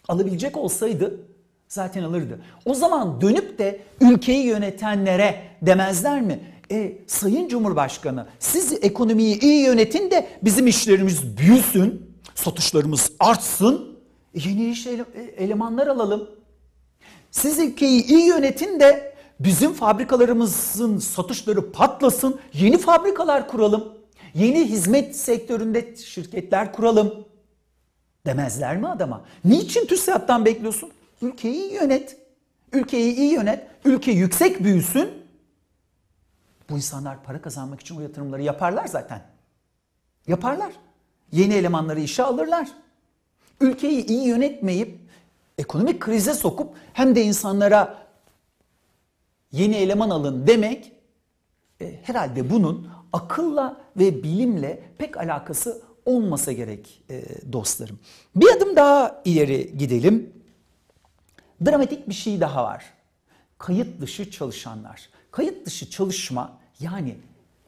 Alabilecek 0.09 0.57
olsaydı 0.57 1.21
zaten 1.69 2.03
alırdı. 2.03 2.41
O 2.65 2.75
zaman 2.75 3.21
dönüp 3.21 3.59
de 3.59 3.81
ülkeyi 4.01 4.47
yönetenlere 4.47 5.43
demezler 5.63 6.23
mi? 6.23 6.41
E, 6.71 6.93
Sayın 7.07 7.49
Cumhurbaşkanı 7.49 8.27
siz 8.39 8.73
ekonomiyi 8.73 9.41
iyi 9.41 9.65
yönetin 9.65 10.11
de 10.11 10.29
bizim 10.43 10.67
işlerimiz 10.67 11.37
büyüsün, 11.37 12.11
satışlarımız 12.35 13.13
artsın, 13.21 13.99
yeni 14.35 14.71
iş 14.71 14.87
elemanlar 15.37 15.87
alalım. 15.87 16.31
Siz 17.31 17.59
ülkeyi 17.59 18.07
iyi 18.07 18.27
yönetin 18.27 18.81
de 18.81 19.14
bizim 19.41 19.73
fabrikalarımızın 19.73 20.99
satışları 20.99 21.73
patlasın, 21.73 22.41
yeni 22.53 22.79
fabrikalar 22.79 23.49
kuralım. 23.49 23.95
Yeni 24.35 24.65
hizmet 24.65 25.17
sektöründe 25.17 25.97
şirketler 25.97 26.73
kuralım. 26.73 27.25
Demezler 28.27 28.77
mi 28.77 28.89
adama? 28.89 29.25
Niçin 29.45 29.87
TÜSİAD'dan 29.87 30.45
bekliyorsun? 30.45 30.91
Ülkeyi 31.23 31.55
iyi 31.55 31.73
yönet. 31.73 32.17
Ülkeyi 32.73 33.15
iyi 33.15 33.33
yönet. 33.33 33.67
Ülke 33.85 34.13
yüksek 34.13 34.65
büyüsün. 34.65 35.11
Bu 36.71 36.77
insanlar 36.77 37.23
para 37.23 37.43
kazanmak 37.43 37.81
için 37.81 37.97
o 37.97 38.01
yatırımları 38.01 38.43
yaparlar 38.43 38.87
zaten. 38.87 39.23
Yaparlar. 40.27 40.73
Yeni 41.33 41.55
elemanları 41.55 42.01
işe 42.01 42.23
alırlar. 42.23 42.69
Ülkeyi 43.61 44.07
iyi 44.07 44.29
yönetmeyip 44.29 44.99
ekonomik 45.59 46.01
krize 46.01 46.35
sokup 46.35 46.75
hem 46.93 47.15
de 47.15 47.23
insanlara 47.23 48.04
yeni 49.55 49.77
eleman 49.77 50.11
alın 50.11 50.47
demek 50.47 50.93
e, 51.81 52.01
herhalde 52.03 52.51
bunun 52.51 52.91
akılla 53.13 53.81
ve 53.97 54.23
bilimle 54.23 54.83
pek 54.99 55.17
alakası 55.17 55.83
olmasa 56.07 56.53
gerek 56.53 57.03
e, 57.11 57.25
dostlarım. 57.53 57.99
Bir 58.37 58.57
adım 58.57 58.77
daha 58.77 59.23
ileri 59.25 59.79
gidelim. 59.79 60.33
Dramatik 61.67 62.09
bir 62.09 62.15
şey 62.15 62.41
daha 62.41 62.65
var. 62.65 62.85
Kayıt 63.59 64.01
dışı 64.01 64.31
çalışanlar. 64.31 65.09
Kayıt 65.31 65.67
dışı 65.67 65.91
çalışma 65.91 66.59
yani 66.81 67.17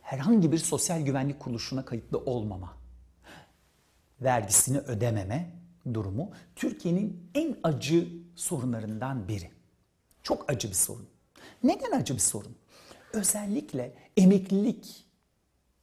herhangi 0.02 0.52
bir 0.52 0.59
sosyal 0.59 1.00
güvenlik 1.00 1.40
kuruluşuna 1.40 1.85
kayıtlı 1.85 2.19
olmama, 2.19 2.73
vergisini 4.21 4.78
ödememe 4.78 5.50
durumu 5.95 6.31
Türkiye'nin 6.57 7.31
en 7.35 7.57
acı 7.62 8.09
sorunlarından 8.35 9.28
biri. 9.28 9.50
Çok 10.23 10.50
acı 10.50 10.69
bir 10.69 10.75
sorun. 10.75 11.15
Neden 11.63 12.01
acı 12.01 12.15
bir 12.15 12.21
sorun? 12.21 12.57
Özellikle 13.13 13.95
emeklilik 14.17 15.07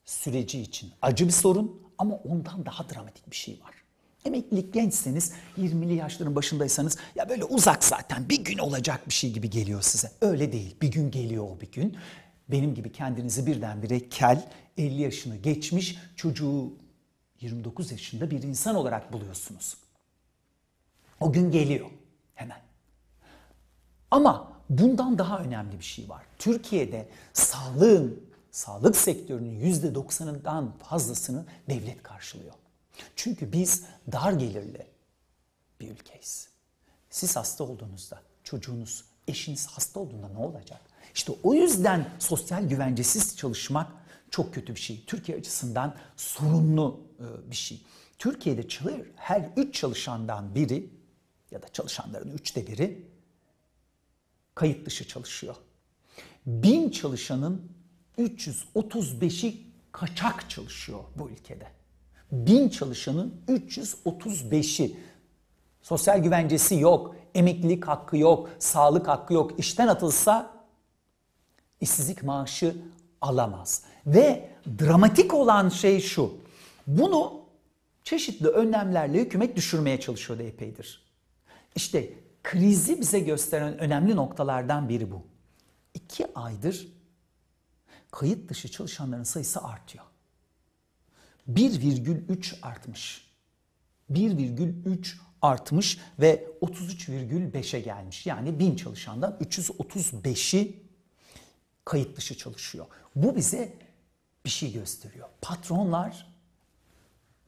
süreci 0.05 0.61
için 0.61 0.91
acı 1.01 1.27
bir 1.27 1.31
sorun 1.31 1.81
ama 1.97 2.15
ondan 2.15 2.65
daha 2.65 2.89
dramatik 2.89 3.31
bir 3.31 3.35
şey 3.35 3.59
var. 3.63 3.73
Emeklilik 4.25 4.73
gençseniz 4.73 5.33
20'li 5.57 5.93
yaşların 5.93 6.35
başındaysanız 6.35 6.97
ya 7.15 7.29
böyle 7.29 7.43
uzak 7.43 7.83
zaten 7.83 8.29
bir 8.29 8.43
gün 8.43 8.57
olacak 8.57 9.07
bir 9.07 9.13
şey 9.13 9.33
gibi 9.33 9.49
geliyor 9.49 9.81
size. 9.81 10.11
Öyle 10.21 10.51
değil. 10.51 10.75
Bir 10.81 10.91
gün 10.91 11.11
geliyor 11.11 11.43
o 11.43 11.61
bir 11.61 11.71
gün. 11.71 11.97
Benim 12.49 12.75
gibi 12.75 12.91
kendinizi 12.91 13.45
birdenbire 13.45 14.09
kel, 14.09 14.49
50 14.77 15.01
yaşını 15.01 15.37
geçmiş 15.37 15.97
çocuğu 16.15 16.73
29 17.41 17.91
yaşında 17.91 18.31
bir 18.31 18.43
insan 18.43 18.75
olarak 18.75 19.13
buluyorsunuz. 19.13 19.77
O 21.19 21.33
gün 21.33 21.51
geliyor 21.51 21.89
hemen. 22.33 22.59
Ama 24.11 24.52
bundan 24.69 25.17
daha 25.17 25.39
önemli 25.39 25.79
bir 25.79 25.83
şey 25.83 26.09
var. 26.09 26.23
Türkiye'de 26.39 27.09
sağlığın, 27.33 28.23
sağlık 28.51 28.95
sektörünün 28.95 29.73
%90'ından 29.73 30.77
fazlasını 30.77 31.45
devlet 31.69 32.03
karşılıyor. 32.03 32.53
Çünkü 33.15 33.51
biz 33.51 33.83
dar 34.11 34.31
gelirli 34.31 34.87
bir 35.79 35.91
ülkeyiz. 35.91 36.49
Siz 37.09 37.35
hasta 37.35 37.63
olduğunuzda, 37.63 38.21
çocuğunuz, 38.43 39.05
eşiniz 39.27 39.67
hasta 39.67 39.99
olduğunda 39.99 40.27
ne 40.27 40.37
olacak? 40.37 40.81
İşte 41.15 41.33
o 41.43 41.53
yüzden 41.53 42.09
sosyal 42.19 42.63
güvencesiz 42.63 43.37
çalışmak 43.37 43.91
çok 44.31 44.53
kötü 44.53 44.75
bir 44.75 44.79
şey. 44.79 45.05
Türkiye 45.05 45.37
açısından 45.37 45.95
sorunlu 46.17 47.01
e, 47.19 47.51
bir 47.51 47.55
şey. 47.55 47.81
Türkiye'de 48.17 48.67
her 49.15 49.49
üç 49.57 49.75
çalışandan 49.75 50.55
biri 50.55 50.89
ya 51.51 51.61
da 51.61 51.67
çalışanların 51.67 52.31
üçte 52.31 52.67
biri 52.67 53.07
kayıt 54.55 54.85
dışı 54.85 55.07
çalışıyor. 55.07 55.55
Bin 56.45 56.89
çalışanın 56.89 57.71
335'i 58.17 59.61
kaçak 59.91 60.49
çalışıyor 60.49 60.99
bu 61.15 61.29
ülkede. 61.29 61.67
Bin 62.31 62.69
çalışanın 62.69 63.33
335'i 63.47 64.97
sosyal 65.81 66.23
güvencesi 66.23 66.75
yok, 66.75 67.15
emeklilik 67.35 67.87
hakkı 67.87 68.17
yok, 68.17 68.49
sağlık 68.59 69.07
hakkı 69.07 69.33
yok. 69.33 69.59
İşten 69.59 69.87
atılsa 69.87 70.53
işsizlik 71.81 72.23
maaşı 72.23 72.75
alamaz. 73.21 73.83
Ve 74.05 74.49
dramatik 74.79 75.33
olan 75.33 75.69
şey 75.69 76.01
şu. 76.01 76.33
Bunu 76.87 77.41
çeşitli 78.03 78.47
önlemlerle 78.47 79.19
hükümet 79.19 79.55
düşürmeye 79.55 79.99
çalışıyor 79.99 80.39
da 80.39 80.43
epeydir. 80.43 81.03
İşte 81.75 82.13
krizi 82.43 83.01
bize 83.01 83.19
gösteren 83.19 83.77
önemli 83.77 84.15
noktalardan 84.15 84.89
biri 84.89 85.11
bu. 85.11 85.23
İki 85.93 86.27
aydır 86.35 86.87
kayıt 88.11 88.49
dışı 88.49 88.71
çalışanların 88.71 89.23
sayısı 89.23 89.63
artıyor. 89.63 90.05
1,3 91.49 92.61
artmış. 92.61 93.27
1,3 94.11 95.15
artmış 95.41 95.99
ve 96.19 96.47
33,5'e 96.61 97.79
gelmiş. 97.79 98.25
Yani 98.25 98.59
1000 98.59 98.75
çalışandan 98.75 99.37
335'i 99.41 100.83
kayıt 101.85 102.17
dışı 102.17 102.37
çalışıyor. 102.37 102.85
Bu 103.15 103.35
bize 103.35 103.73
bir 104.45 104.49
şey 104.49 104.73
gösteriyor. 104.73 105.29
Patronlar 105.41 106.33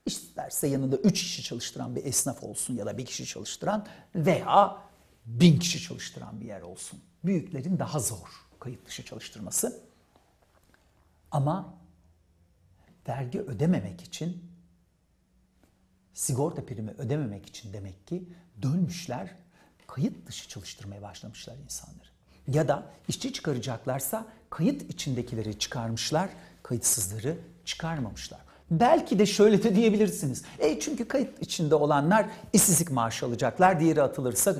İsterse 0.06 0.66
yanında 0.66 0.96
3 0.96 1.22
kişi 1.22 1.42
çalıştıran 1.42 1.96
bir 1.96 2.04
esnaf 2.04 2.42
olsun 2.42 2.74
ya 2.76 2.86
da 2.86 2.98
bir 2.98 3.06
kişi 3.06 3.26
çalıştıran 3.26 3.86
veya 4.14 4.85
bin 5.26 5.58
kişi 5.58 5.82
çalıştıran 5.82 6.40
bir 6.40 6.46
yer 6.46 6.62
olsun. 6.62 7.00
Büyüklerin 7.24 7.78
daha 7.78 7.98
zor 7.98 8.46
kayıt 8.60 8.86
dışı 8.86 9.04
çalıştırması. 9.04 9.80
Ama 11.30 11.74
vergi 13.08 13.40
ödememek 13.40 14.02
için, 14.02 14.50
sigorta 16.14 16.66
primi 16.66 16.90
ödememek 16.90 17.46
için 17.46 17.72
demek 17.72 18.06
ki 18.06 18.28
dönmüşler 18.62 19.30
kayıt 19.86 20.26
dışı 20.26 20.48
çalıştırmaya 20.48 21.02
başlamışlar 21.02 21.56
insanları. 21.64 22.08
Ya 22.48 22.68
da 22.68 22.92
işçi 23.08 23.32
çıkaracaklarsa 23.32 24.26
kayıt 24.50 24.82
içindekileri 24.90 25.58
çıkarmışlar, 25.58 26.30
kayıtsızları 26.62 27.38
çıkarmamışlar. 27.64 28.40
Belki 28.70 29.18
de 29.18 29.26
şöyle 29.26 29.62
de 29.62 29.76
diyebilirsiniz. 29.76 30.44
E 30.58 30.80
çünkü 30.80 31.08
kayıt 31.08 31.42
içinde 31.42 31.74
olanlar 31.74 32.26
işsizlik 32.52 32.90
maaşı 32.90 33.26
alacaklar, 33.26 33.80
diğeri 33.80 34.02
atılırsa. 34.02 34.56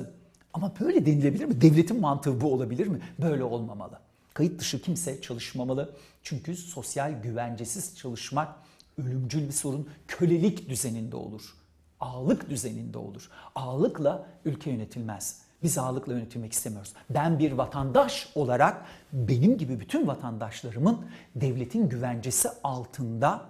Ama 0.57 0.73
böyle 0.79 1.05
denilebilir 1.05 1.45
mi? 1.45 1.61
Devletin 1.61 1.99
mantığı 1.99 2.41
bu 2.41 2.53
olabilir 2.53 2.87
mi? 2.87 2.99
Böyle 3.21 3.43
olmamalı. 3.43 3.99
Kayıt 4.33 4.59
dışı 4.59 4.81
kimse 4.81 5.21
çalışmamalı. 5.21 5.95
Çünkü 6.23 6.55
sosyal 6.55 7.21
güvencesiz 7.21 7.97
çalışmak 7.97 8.55
ölümcül 8.97 9.47
bir 9.47 9.51
sorun. 9.51 9.89
Kölelik 10.07 10.69
düzeninde 10.69 11.15
olur. 11.15 11.55
Ağlık 11.99 12.49
düzeninde 12.49 12.97
olur. 12.97 13.29
Ağlıkla 13.55 14.25
ülke 14.45 14.71
yönetilmez. 14.71 15.41
Biz 15.63 15.77
ağlıkla 15.77 16.13
yönetilmek 16.13 16.53
istemiyoruz. 16.53 16.93
Ben 17.09 17.39
bir 17.39 17.51
vatandaş 17.51 18.29
olarak 18.35 18.85
benim 19.13 19.57
gibi 19.57 19.79
bütün 19.79 20.07
vatandaşlarımın 20.07 21.05
devletin 21.35 21.89
güvencesi 21.89 22.49
altında 22.63 23.49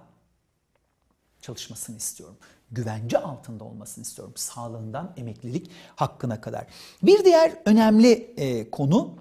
çalışmasını 1.40 1.96
istiyorum. 1.96 2.36
Güvence 2.72 3.18
altında 3.18 3.64
olmasını 3.64 4.02
istiyorum. 4.02 4.34
Sağlığından 4.36 5.14
emeklilik 5.16 5.70
hakkına 5.96 6.40
kadar. 6.40 6.66
Bir 7.02 7.24
diğer 7.24 7.52
önemli 7.64 8.34
e, 8.36 8.70
konu 8.70 9.14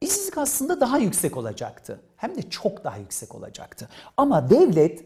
işsizlik 0.00 0.38
aslında 0.38 0.80
daha 0.80 0.98
yüksek 0.98 1.36
olacaktı. 1.36 2.00
Hem 2.16 2.36
de 2.36 2.50
çok 2.50 2.84
daha 2.84 2.96
yüksek 2.96 3.34
olacaktı. 3.34 3.88
Ama 4.16 4.50
devlet 4.50 5.04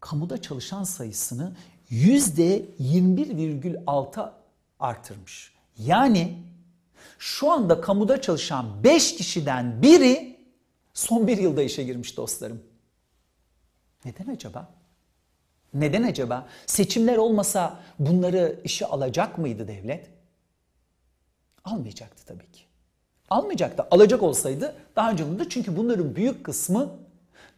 kamuda 0.00 0.42
çalışan 0.42 0.84
sayısını 0.84 1.56
%21,6 1.90 4.32
artırmış. 4.80 5.54
Yani 5.78 6.42
şu 7.18 7.50
anda 7.50 7.80
kamuda 7.80 8.20
çalışan 8.20 8.84
5 8.84 9.16
kişiden 9.16 9.82
biri 9.82 10.40
son 10.94 11.26
bir 11.26 11.38
yılda 11.38 11.62
işe 11.62 11.84
girmiş 11.84 12.16
dostlarım. 12.16 12.62
Neden 14.04 14.26
acaba? 14.26 14.79
Neden 15.74 16.02
acaba? 16.02 16.48
Seçimler 16.66 17.16
olmasa 17.16 17.80
bunları 17.98 18.60
işe 18.64 18.86
alacak 18.86 19.38
mıydı 19.38 19.68
devlet? 19.68 20.10
Almayacaktı 21.64 22.26
tabii 22.26 22.52
ki. 22.52 22.62
Almayacaktı. 23.30 23.86
Alacak 23.90 24.22
olsaydı 24.22 24.76
daha 24.96 25.10
önce 25.10 25.26
bulundu. 25.26 25.48
Çünkü 25.48 25.76
bunların 25.76 26.16
büyük 26.16 26.44
kısmı 26.44 26.90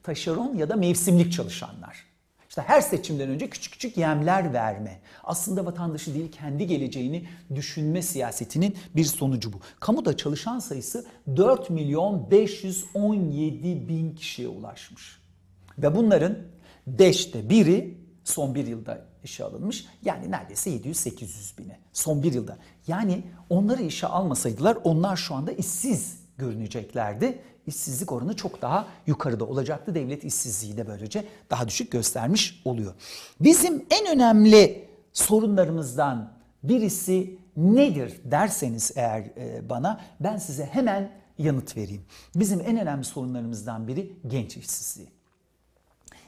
taşeron 0.03 0.55
ya 0.57 0.69
da 0.69 0.77
mevsimlik 0.77 1.33
çalışanlar. 1.33 2.13
İşte 2.49 2.63
her 2.63 2.81
seçimden 2.81 3.29
önce 3.29 3.51
küçük 3.51 3.73
küçük 3.73 3.97
yemler 3.97 4.53
verme. 4.53 5.01
Aslında 5.25 5.67
vatandaşı 5.67 6.15
değil 6.15 6.33
kendi 6.33 6.67
geleceğini 6.67 7.29
düşünme 7.55 8.03
siyasetinin 8.03 8.77
bir 8.97 9.05
sonucu 9.05 9.53
bu. 9.53 9.57
Kamuda 9.81 10.17
çalışan 10.17 10.59
sayısı 10.59 11.07
4 11.37 11.71
milyon 11.71 12.31
517 12.31 13.89
bin 13.89 14.15
kişiye 14.15 14.49
ulaşmış. 14.49 15.19
Ve 15.79 15.97
bunların 15.97 16.39
5'te 16.99 17.51
biri 17.51 18.02
son 18.25 18.55
bir 18.55 18.67
yılda 18.67 19.05
işe 19.25 19.45
alınmış. 19.45 19.87
Yani 20.05 20.31
neredeyse 20.31 20.71
700-800 20.71 21.59
bine 21.59 21.79
son 21.93 22.23
bir 22.23 22.33
yılda. 22.33 22.59
Yani 22.87 23.23
onları 23.51 23.83
işe 23.83 24.07
almasaydılar 24.07 24.79
onlar 24.85 25.17
şu 25.17 25.35
anda 25.35 25.53
işsiz 25.53 26.17
görüneceklerdi. 26.39 27.39
İşsizlik 27.67 28.13
oranı 28.13 28.37
çok 28.37 28.63
daha 28.63 28.87
yukarıda 29.07 29.45
olacaktı. 29.45 29.95
Devlet 29.95 30.25
işsizliği 30.25 30.77
de 30.77 30.87
böylece 30.87 31.25
daha 31.51 31.69
düşük 31.69 31.93
göstermiş 31.93 32.63
oluyor. 32.65 32.95
Bizim 33.41 33.87
en 33.91 34.07
önemli 34.17 34.89
sorunlarımızdan 35.13 36.33
birisi 36.63 37.39
nedir 37.57 38.21
derseniz 38.25 38.93
eğer 38.97 39.21
e, 39.21 39.69
bana 39.69 40.01
ben 40.21 40.37
size 40.37 40.65
hemen 40.65 41.13
yanıt 41.39 41.77
vereyim. 41.77 42.05
Bizim 42.35 42.61
en 42.61 42.81
önemli 42.81 43.05
sorunlarımızdan 43.05 43.89
biri 43.89 44.13
genç 44.27 44.57
işsizliği. 44.57 45.09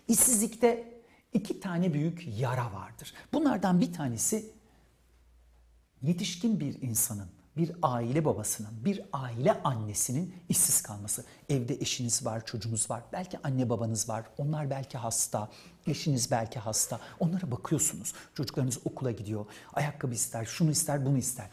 İşsizlikte 0.09 0.94
iki 1.35 1.61
tane 1.61 1.95
büyük 1.95 2.39
yara 2.39 2.73
vardır. 2.73 3.15
Bunlardan 3.33 3.81
bir 3.81 3.93
tanesi 3.93 4.53
yetişkin 6.03 6.61
bir 6.61 6.83
insanın, 6.83 7.29
bir 7.57 7.73
aile 7.83 8.25
babasının, 8.25 8.85
bir 8.85 9.03
aile 9.13 9.63
annesinin 9.63 10.35
işsiz 10.49 10.83
kalması. 10.83 11.25
Evde 11.49 11.75
eşiniz 11.75 12.25
var, 12.27 12.47
çocuğunuz 12.47 12.91
var, 12.91 13.03
belki 13.13 13.39
anne 13.43 13.71
babanız 13.71 14.09
var, 14.09 14.25
onlar 14.39 14.71
belki 14.71 14.99
hasta, 14.99 15.51
eşiniz 15.87 16.31
belki 16.31 16.59
hasta. 16.59 17.01
Onlara 17.21 17.51
bakıyorsunuz. 17.51 18.13
Çocuklarınız 18.35 18.79
okula 18.85 19.11
gidiyor, 19.11 19.47
ayakkabı 19.73 20.15
ister, 20.15 20.45
şunu 20.45 20.71
ister, 20.71 21.07
bunu 21.07 21.19
ister. 21.19 21.51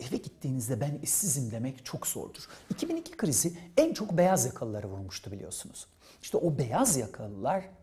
Eve 0.00 0.16
gittiğinizde 0.16 0.80
ben 0.80 0.98
işsizim 1.02 1.50
demek 1.50 1.84
çok 1.84 2.06
zordur. 2.06 2.48
2002 2.70 3.16
krizi 3.16 3.58
en 3.76 3.94
çok 3.94 4.18
beyaz 4.18 4.46
yakalıları 4.46 4.88
vurmuştu 4.88 5.32
biliyorsunuz. 5.32 5.86
İşte 6.22 6.38
o 6.38 6.58
beyaz 6.58 6.96
yakalıların 6.96 7.75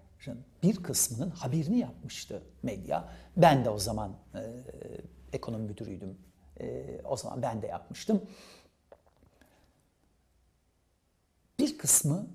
bir 0.64 0.84
kısmının 0.84 1.30
haberini 1.30 1.80
yapmıştı 1.80 2.44
medya. 2.64 3.10
Ben 3.38 3.66
de 3.66 3.70
o 3.70 3.80
zaman 3.80 4.16
e, 4.36 4.42
ekonomi 5.34 5.68
müdürüydüm. 5.68 6.18
E, 6.60 7.00
o 7.04 7.18
zaman 7.18 7.42
ben 7.42 7.62
de 7.62 7.68
yapmıştım. 7.68 8.22
Bir 11.60 11.78
kısmı 11.78 12.28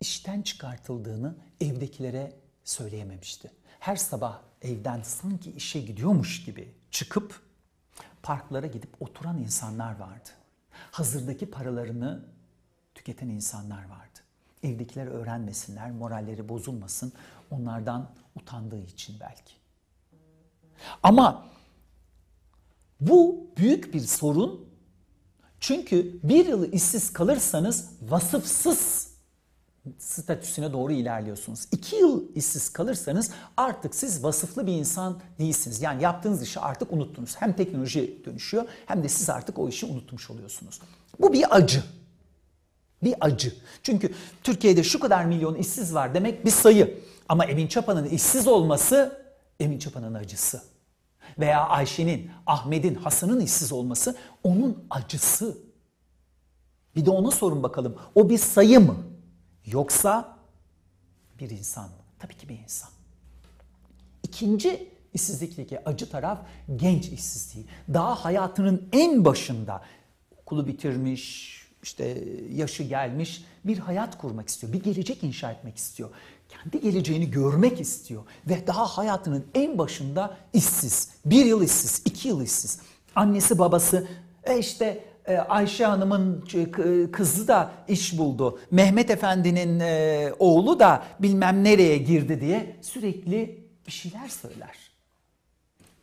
işten 0.00 0.42
çıkartıldığını 0.42 1.36
evdekilere 1.60 2.32
söyleyememişti. 2.64 3.50
Her 3.80 3.96
sabah 3.96 4.42
evden 4.62 5.02
sanki 5.02 5.50
işe 5.50 5.80
gidiyormuş 5.80 6.44
gibi 6.44 6.74
çıkıp 6.90 7.42
parklara 8.22 8.66
gidip 8.66 9.02
oturan 9.02 9.38
insanlar 9.38 9.96
vardı. 9.98 10.30
Hazırdaki 10.90 11.50
paralarını 11.50 12.24
tüketen 12.94 13.28
insanlar 13.28 13.84
vardı. 13.88 14.13
Evdekiler 14.64 15.06
öğrenmesinler, 15.06 15.90
moralleri 15.90 16.48
bozulmasın. 16.48 17.12
Onlardan 17.50 18.10
utandığı 18.34 18.84
için 18.84 19.16
belki. 19.20 19.54
Ama 21.02 21.46
bu 23.00 23.46
büyük 23.56 23.94
bir 23.94 24.00
sorun. 24.00 24.68
Çünkü 25.60 26.20
bir 26.22 26.46
yıl 26.46 26.72
işsiz 26.72 27.12
kalırsanız 27.12 27.90
vasıfsız 28.02 29.14
statüsüne 29.98 30.72
doğru 30.72 30.92
ilerliyorsunuz. 30.92 31.66
İki 31.72 31.96
yıl 31.96 32.34
işsiz 32.34 32.72
kalırsanız 32.72 33.30
artık 33.56 33.94
siz 33.94 34.24
vasıflı 34.24 34.66
bir 34.66 34.72
insan 34.72 35.20
değilsiniz. 35.38 35.82
Yani 35.82 36.02
yaptığınız 36.02 36.42
işi 36.42 36.60
artık 36.60 36.92
unuttunuz. 36.92 37.36
Hem 37.38 37.52
teknoloji 37.52 38.22
dönüşüyor 38.26 38.64
hem 38.86 39.04
de 39.04 39.08
siz 39.08 39.30
artık 39.30 39.58
o 39.58 39.68
işi 39.68 39.86
unutmuş 39.86 40.30
oluyorsunuz. 40.30 40.80
Bu 41.20 41.32
bir 41.32 41.56
acı. 41.56 41.82
Bir 43.04 43.14
acı. 43.20 43.54
Çünkü 43.82 44.14
Türkiye'de 44.42 44.82
şu 44.82 45.00
kadar 45.00 45.24
milyon 45.24 45.54
işsiz 45.54 45.94
var 45.94 46.14
demek 46.14 46.44
bir 46.44 46.50
sayı. 46.50 47.00
Ama 47.28 47.44
Emin 47.44 47.66
Çapa'nın 47.66 48.04
işsiz 48.04 48.48
olması 48.48 49.24
Emin 49.60 49.78
Çapa'nın 49.78 50.14
acısı. 50.14 50.62
Veya 51.38 51.68
Ayşe'nin, 51.68 52.30
Ahmet'in, 52.46 52.94
Hasan'ın 52.94 53.40
işsiz 53.40 53.72
olması 53.72 54.16
onun 54.44 54.86
acısı. 54.90 55.58
Bir 56.96 57.06
de 57.06 57.10
ona 57.10 57.30
sorun 57.30 57.62
bakalım. 57.62 57.96
O 58.14 58.28
bir 58.28 58.38
sayı 58.38 58.80
mı? 58.80 58.96
Yoksa 59.66 60.38
bir 61.40 61.50
insan 61.50 61.84
mı? 61.84 61.96
Tabii 62.18 62.36
ki 62.36 62.48
bir 62.48 62.58
insan. 62.58 62.90
İkinci 64.22 64.88
işsizlikteki 65.14 65.88
acı 65.88 66.10
taraf 66.10 66.38
genç 66.76 67.08
işsizliği. 67.08 67.66
Daha 67.94 68.24
hayatının 68.24 68.88
en 68.92 69.24
başında 69.24 69.82
okulu 70.42 70.66
bitirmiş, 70.66 71.53
işte 71.84 72.24
yaşı 72.54 72.82
gelmiş 72.82 73.44
bir 73.64 73.78
hayat 73.78 74.18
kurmak 74.18 74.48
istiyor. 74.48 74.72
Bir 74.72 74.82
gelecek 74.82 75.24
inşa 75.24 75.50
etmek 75.50 75.76
istiyor. 75.76 76.10
Kendi 76.48 76.80
geleceğini 76.80 77.30
görmek 77.30 77.80
istiyor. 77.80 78.22
Ve 78.48 78.66
daha 78.66 78.86
hayatının 78.86 79.44
en 79.54 79.78
başında 79.78 80.36
işsiz. 80.52 81.10
Bir 81.24 81.44
yıl 81.44 81.62
işsiz, 81.62 82.02
iki 82.04 82.28
yıl 82.28 82.42
işsiz. 82.42 82.80
Annesi 83.14 83.58
babası 83.58 84.08
e 84.44 84.58
işte 84.58 85.04
e, 85.26 85.36
Ayşe 85.36 85.84
Hanım'ın 85.84 86.44
kızı 87.12 87.48
da 87.48 87.70
iş 87.88 88.18
buldu. 88.18 88.58
Mehmet 88.70 89.10
Efendi'nin 89.10 89.80
e, 89.80 90.32
oğlu 90.38 90.80
da 90.80 91.02
bilmem 91.20 91.64
nereye 91.64 91.98
girdi 91.98 92.40
diye 92.40 92.76
sürekli 92.82 93.64
bir 93.86 93.92
şeyler 93.92 94.28
söyler. 94.28 94.76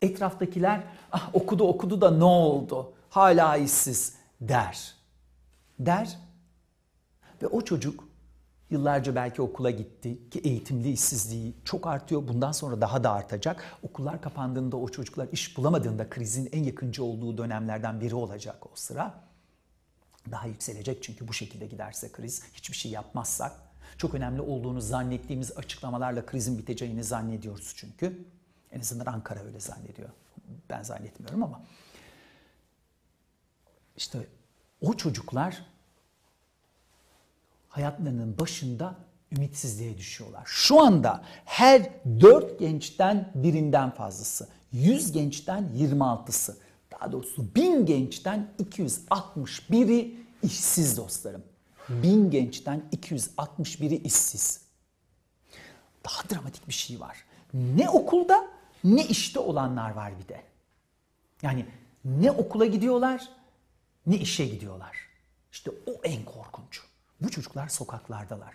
Etraftakiler 0.02 0.80
ah, 1.12 1.30
okudu 1.32 1.68
okudu 1.68 2.00
da 2.00 2.10
ne 2.10 2.24
oldu? 2.24 2.92
Hala 3.10 3.56
işsiz 3.56 4.14
der. 4.40 5.01
Der 5.86 6.18
ve 7.42 7.46
o 7.46 7.60
çocuk 7.60 8.12
Yıllarca 8.72 9.14
belki 9.14 9.42
okula 9.42 9.70
gitti 9.70 10.30
ki 10.30 10.38
eğitimli 10.38 10.90
işsizliği 10.90 11.54
çok 11.64 11.86
artıyor. 11.86 12.28
Bundan 12.28 12.52
sonra 12.52 12.80
daha 12.80 13.04
da 13.04 13.12
artacak. 13.12 13.64
Okullar 13.82 14.22
kapandığında 14.22 14.76
o 14.76 14.88
çocuklar 14.88 15.28
iş 15.32 15.56
bulamadığında 15.56 16.10
krizin 16.10 16.48
en 16.52 16.64
yakıncı 16.64 17.04
olduğu 17.04 17.38
dönemlerden 17.38 18.00
biri 18.00 18.14
olacak 18.14 18.66
o 18.66 18.70
sıra. 18.74 19.24
Daha 20.30 20.46
yükselecek 20.46 21.02
çünkü 21.02 21.28
bu 21.28 21.32
şekilde 21.32 21.66
giderse 21.66 22.12
kriz 22.12 22.42
hiçbir 22.54 22.76
şey 22.76 22.92
yapmazsak 22.92 23.52
çok 23.98 24.14
önemli 24.14 24.40
olduğunu 24.40 24.80
zannettiğimiz 24.80 25.56
açıklamalarla 25.56 26.26
krizin 26.26 26.58
biteceğini 26.58 27.04
zannediyoruz 27.04 27.72
çünkü. 27.76 28.26
En 28.70 28.80
azından 28.80 29.12
Ankara 29.12 29.40
öyle 29.40 29.60
zannediyor. 29.60 30.08
Ben 30.70 30.82
zannetmiyorum 30.82 31.42
ama. 31.42 31.62
İşte 33.96 34.26
o 34.80 34.94
çocuklar 34.94 35.71
hayatlarının 37.72 38.38
başında 38.38 38.94
ümitsizliğe 39.32 39.98
düşüyorlar. 39.98 40.42
Şu 40.46 40.80
anda 40.80 41.24
her 41.44 41.90
dört 42.20 42.58
gençten 42.58 43.32
birinden 43.34 43.90
fazlası, 43.90 44.48
100 44.72 45.12
gençten 45.12 45.68
26'sı, 45.76 46.56
daha 46.90 47.12
doğrusu 47.12 47.54
1000 47.54 47.86
gençten 47.86 48.48
261'i 48.64 50.16
işsiz 50.42 50.96
dostlarım. 50.96 51.42
1000 51.88 52.30
gençten 52.30 52.82
261'i 52.92 54.02
işsiz. 54.02 54.60
Daha 56.04 56.30
dramatik 56.30 56.68
bir 56.68 56.72
şey 56.72 57.00
var. 57.00 57.24
Ne 57.54 57.90
okulda 57.90 58.48
ne 58.84 59.06
işte 59.06 59.38
olanlar 59.38 59.90
var 59.90 60.12
bir 60.22 60.28
de. 60.28 60.42
Yani 61.42 61.66
ne 62.04 62.30
okula 62.30 62.66
gidiyorlar 62.66 63.28
ne 64.06 64.16
işe 64.16 64.46
gidiyorlar. 64.46 64.96
İşte 65.52 65.70
o 65.86 65.90
en 66.04 66.24
korkunç. 66.24 66.91
Bu 67.22 67.30
çocuklar 67.30 67.68
sokaklardalar. 67.68 68.54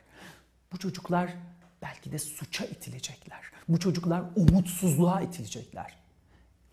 Bu 0.74 0.78
çocuklar 0.78 1.34
belki 1.82 2.12
de 2.12 2.20
suça 2.20 2.66
itilecekler. 2.66 3.42
Bu 3.70 3.80
çocuklar 3.80 4.24
umutsuzluğa 4.36 5.22
itilecekler. 5.22 5.98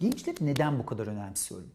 Gençleri 0.00 0.46
neden 0.46 0.78
bu 0.78 0.86
kadar 0.86 1.06
önemsiyorum? 1.06 1.70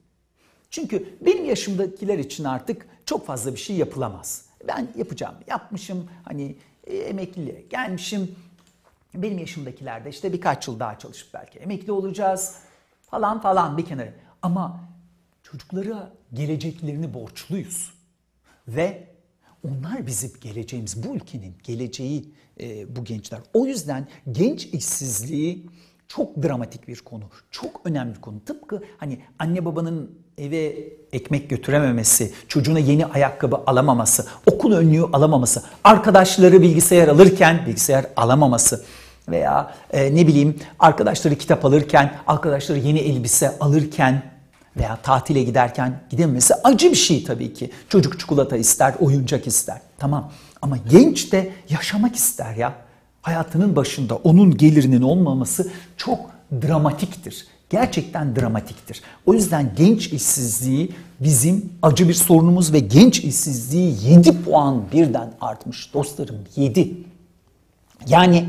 Çünkü 0.69 1.17
benim 1.21 1.45
yaşımdakiler 1.45 2.19
için 2.19 2.43
artık 2.43 2.87
çok 3.05 3.27
fazla 3.27 3.53
bir 3.53 3.59
şey 3.59 3.75
yapılamaz. 3.75 4.45
Ben 4.67 4.87
yapacağım, 4.95 5.35
yapmışım 5.47 6.09
hani 6.23 6.55
e, 6.83 6.97
emekliliğe 6.97 7.61
gelmişim. 7.61 8.35
Benim 9.13 9.37
yaşımdakilerde 9.37 10.09
işte 10.09 10.33
birkaç 10.33 10.67
yıl 10.67 10.79
daha 10.79 10.99
çalışıp 10.99 11.33
belki 11.33 11.59
emekli 11.59 11.91
olacağız 11.91 12.55
falan 13.09 13.41
falan 13.41 13.77
bir 13.77 13.85
kenara. 13.85 14.13
Ama 14.41 14.79
çocuklara 15.43 16.13
geleceklerini 16.33 17.13
borçluyuz. 17.13 17.93
Ve 18.67 19.08
onlar 19.67 20.07
bizim 20.07 20.31
geleceğimiz, 20.41 21.03
bu 21.03 21.15
ülkenin 21.15 21.55
geleceği 21.63 22.33
e, 22.61 22.95
bu 22.95 23.03
gençler. 23.03 23.39
O 23.53 23.65
yüzden 23.65 24.07
genç 24.31 24.65
işsizliği 24.65 25.65
çok 26.07 26.43
dramatik 26.43 26.87
bir 26.87 26.99
konu. 26.99 27.23
Çok 27.51 27.81
önemli 27.85 28.15
bir 28.15 28.21
konu. 28.21 28.39
Tıpkı 28.45 28.83
hani 28.97 29.19
anne 29.39 29.65
babanın 29.65 30.11
eve 30.37 30.75
ekmek 31.11 31.49
götürememesi, 31.49 32.31
çocuğuna 32.47 32.79
yeni 32.79 33.05
ayakkabı 33.05 33.55
alamaması, 33.67 34.25
okul 34.51 34.73
önlüğü 34.73 35.03
alamaması, 35.03 35.63
arkadaşları 35.83 36.61
bilgisayar 36.61 37.07
alırken 37.07 37.65
bilgisayar 37.65 38.05
alamaması 38.15 38.85
veya 39.29 39.75
e, 39.91 40.15
ne 40.15 40.27
bileyim 40.27 40.55
arkadaşları 40.79 41.35
kitap 41.35 41.65
alırken, 41.65 42.19
arkadaşları 42.27 42.77
yeni 42.77 42.99
elbise 42.99 43.59
alırken 43.59 44.38
veya 44.79 44.95
tatile 44.95 45.43
giderken 45.43 46.01
gidememesi 46.09 46.53
acı 46.63 46.91
bir 46.91 46.95
şey 46.95 47.23
tabii 47.23 47.53
ki. 47.53 47.71
Çocuk 47.89 48.19
çikolata 48.19 48.57
ister, 48.57 48.93
oyuncak 48.99 49.47
ister. 49.47 49.81
Tamam 49.97 50.31
ama 50.61 50.77
genç 50.77 51.31
de 51.31 51.51
yaşamak 51.69 52.15
ister 52.15 52.55
ya. 52.55 52.75
Hayatının 53.21 53.75
başında 53.75 54.15
onun 54.15 54.57
gelirinin 54.57 55.01
olmaması 55.01 55.71
çok 55.97 56.19
dramatiktir. 56.51 57.47
Gerçekten 57.69 58.35
dramatiktir. 58.35 59.01
O 59.25 59.33
yüzden 59.33 59.71
genç 59.77 60.07
işsizliği 60.07 60.91
bizim 61.19 61.73
acı 61.81 62.09
bir 62.09 62.13
sorunumuz 62.13 62.73
ve 62.73 62.79
genç 62.79 63.19
işsizliği 63.19 63.97
7 64.03 64.43
puan 64.43 64.83
birden 64.91 65.33
artmış 65.41 65.93
dostlarım 65.93 66.37
7. 66.55 66.97
Yani 68.07 68.45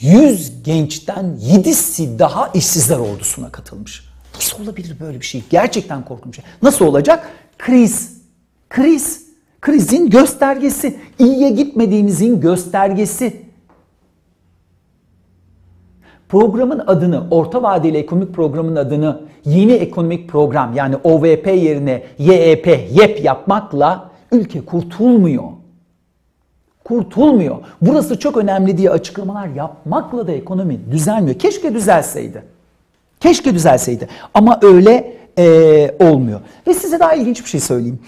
100 0.00 0.62
gençten 0.62 1.24
7'si 1.24 2.18
daha 2.18 2.48
işsizler 2.48 2.98
ordusuna 2.98 3.52
katılmış. 3.52 4.13
Nasıl 4.34 4.64
olabilir 4.64 4.96
böyle 5.00 5.20
bir 5.20 5.24
şey? 5.24 5.42
Gerçekten 5.50 6.04
korkunç. 6.04 6.36
Şey. 6.36 6.44
Nasıl 6.62 6.86
olacak? 6.86 7.28
Kriz. 7.58 8.22
Kriz. 8.70 9.24
Krizin 9.60 10.10
göstergesi. 10.10 10.96
İyiye 11.18 11.50
gitmediğimizin 11.50 12.40
göstergesi. 12.40 13.44
Programın 16.28 16.78
adını, 16.86 17.26
orta 17.30 17.62
vadeli 17.62 17.96
ekonomik 17.96 18.34
programın 18.34 18.76
adını 18.76 19.20
yeni 19.44 19.72
ekonomik 19.72 20.28
program 20.28 20.74
yani 20.74 20.96
OVP 20.96 21.46
yerine 21.46 22.02
YEP, 22.18 22.66
YEP 22.66 23.24
yapmakla 23.24 24.10
ülke 24.32 24.64
kurtulmuyor. 24.64 25.44
Kurtulmuyor. 26.84 27.56
Burası 27.82 28.18
çok 28.18 28.36
önemli 28.36 28.78
diye 28.78 28.90
açıklamalar 28.90 29.48
yapmakla 29.48 30.26
da 30.26 30.32
ekonomi 30.32 30.80
düzelmiyor. 30.90 31.38
Keşke 31.38 31.74
düzelseydi. 31.74 32.53
Keşke 33.24 33.54
düzelseydi. 33.54 34.08
Ama 34.34 34.58
öyle 34.62 35.16
e, 35.38 35.96
olmuyor. 36.00 36.40
Ve 36.66 36.74
size 36.74 37.00
daha 37.00 37.14
ilginç 37.14 37.44
bir 37.44 37.48
şey 37.48 37.60
söyleyeyim. 37.60 38.00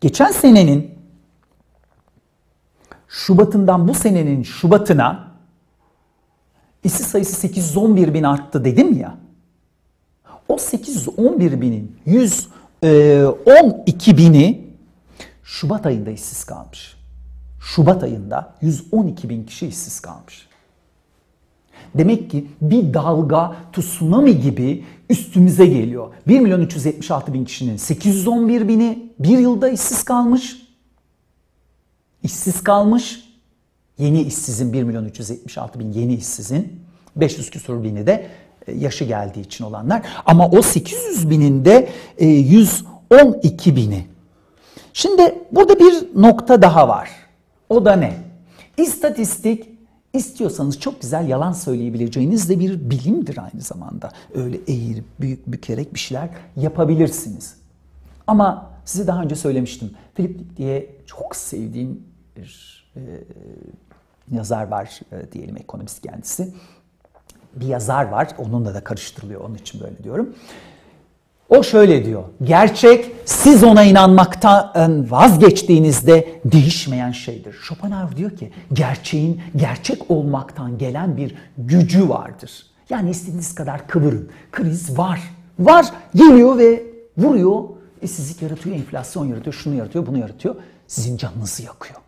Geçen 0.00 0.32
senenin 0.32 0.90
Şubat'ından 3.08 3.88
bu 3.88 3.94
senenin 3.94 4.42
Şubat'ına 4.42 5.28
işsiz 6.84 7.06
sayısı 7.06 7.36
811 7.36 8.14
bin 8.14 8.22
arttı 8.22 8.64
dedim 8.64 8.98
ya. 8.98 9.16
O 10.48 10.58
811 10.58 11.60
binin 11.60 11.96
112 12.06 14.16
bini 14.16 14.64
Şubat 15.44 15.86
ayında 15.86 16.10
işsiz 16.10 16.44
kalmış. 16.44 16.96
Şubat 17.60 18.02
ayında 18.02 18.54
112 18.60 19.28
bin 19.28 19.44
kişi 19.44 19.66
işsiz 19.66 20.00
kalmış. 20.00 20.48
Demek 21.94 22.30
ki 22.30 22.46
bir 22.60 22.94
dalga 22.94 23.56
tsunami 23.72 24.40
gibi 24.40 24.84
üstümüze 25.10 25.66
geliyor. 25.66 26.12
1 26.28 26.40
milyon 26.40 26.60
376 26.60 27.34
bin 27.34 27.44
kişinin 27.44 27.76
811 27.76 28.68
bini 28.68 29.12
bir 29.18 29.38
yılda 29.38 29.68
işsiz 29.68 30.02
kalmış. 30.02 30.56
İşsiz 32.22 32.64
kalmış. 32.64 33.24
Yeni 33.98 34.22
işsizin 34.22 34.72
1 34.72 34.82
milyon 34.82 35.04
376 35.04 35.78
bin 35.78 35.92
yeni 35.92 36.14
işsizin 36.14 36.80
500 37.16 37.50
küsur 37.50 37.84
bini 37.84 38.06
de 38.06 38.26
e, 38.66 38.72
yaşı 38.72 39.04
geldiği 39.04 39.40
için 39.40 39.64
olanlar. 39.64 40.02
Ama 40.26 40.48
o 40.48 40.62
800 40.62 41.30
binin 41.30 41.64
de 41.64 41.88
112 42.20 43.70
e, 43.70 43.76
bini. 43.76 44.06
Şimdi 44.92 45.34
burada 45.52 45.78
bir 45.78 46.22
nokta 46.22 46.62
daha 46.62 46.88
var. 46.88 47.10
O 47.68 47.84
da 47.84 47.96
ne? 47.96 48.12
İstatistik 48.76 49.73
İstiyorsanız 50.14 50.80
çok 50.80 51.00
güzel 51.00 51.28
yalan 51.28 51.52
söyleyebileceğiniz 51.52 52.48
de 52.48 52.58
bir 52.58 52.90
bilimdir 52.90 53.38
aynı 53.38 53.60
zamanda. 53.60 54.10
Öyle 54.34 54.60
eğir, 54.66 55.04
büyük 55.20 55.46
bükerek 55.46 55.94
bir 55.94 55.98
şeyler 55.98 56.28
yapabilirsiniz. 56.56 57.56
Ama 58.26 58.70
size 58.84 59.06
daha 59.06 59.22
önce 59.22 59.34
söylemiştim. 59.34 59.90
Philip 60.14 60.38
Dick 60.38 60.56
diye 60.56 60.96
çok 61.06 61.36
sevdiğim 61.36 62.02
bir 62.36 62.84
e, 62.96 63.00
yazar 64.30 64.68
var 64.68 65.00
e, 65.12 65.32
diyelim 65.32 65.56
ekonomist 65.56 66.02
kendisi. 66.02 66.54
Bir 67.56 67.66
yazar 67.66 68.04
var, 68.04 68.28
onunla 68.38 68.74
da 68.74 68.84
karıştırılıyor 68.84 69.40
onun 69.40 69.54
için 69.54 69.80
böyle 69.80 70.04
diyorum. 70.04 70.34
O 71.48 71.62
şöyle 71.62 72.04
diyor. 72.04 72.22
Gerçek 72.42 73.10
siz 73.24 73.64
ona 73.64 73.84
inanmaktan 73.84 75.10
vazgeçtiğinizde 75.10 76.28
değişmeyen 76.44 77.12
şeydir. 77.12 77.56
Schopenhauer 77.62 78.16
diyor 78.16 78.30
ki 78.30 78.52
gerçeğin 78.72 79.42
gerçek 79.56 80.10
olmaktan 80.10 80.78
gelen 80.78 81.16
bir 81.16 81.34
gücü 81.58 82.08
vardır. 82.08 82.66
Yani 82.90 83.10
istediğiniz 83.10 83.54
kadar 83.54 83.88
kıvırın. 83.88 84.30
Kriz 84.52 84.98
var. 84.98 85.20
Var. 85.58 85.86
Geliyor 86.14 86.58
ve 86.58 86.82
vuruyor. 87.18 87.62
İşsizlik 88.02 88.42
yaratıyor, 88.42 88.76
enflasyon 88.76 89.26
yaratıyor, 89.26 89.54
şunu 89.54 89.74
yaratıyor, 89.74 90.06
bunu 90.06 90.18
yaratıyor. 90.18 90.54
Sizin 90.86 91.16
canınızı 91.16 91.62
yakıyor. 91.62 92.00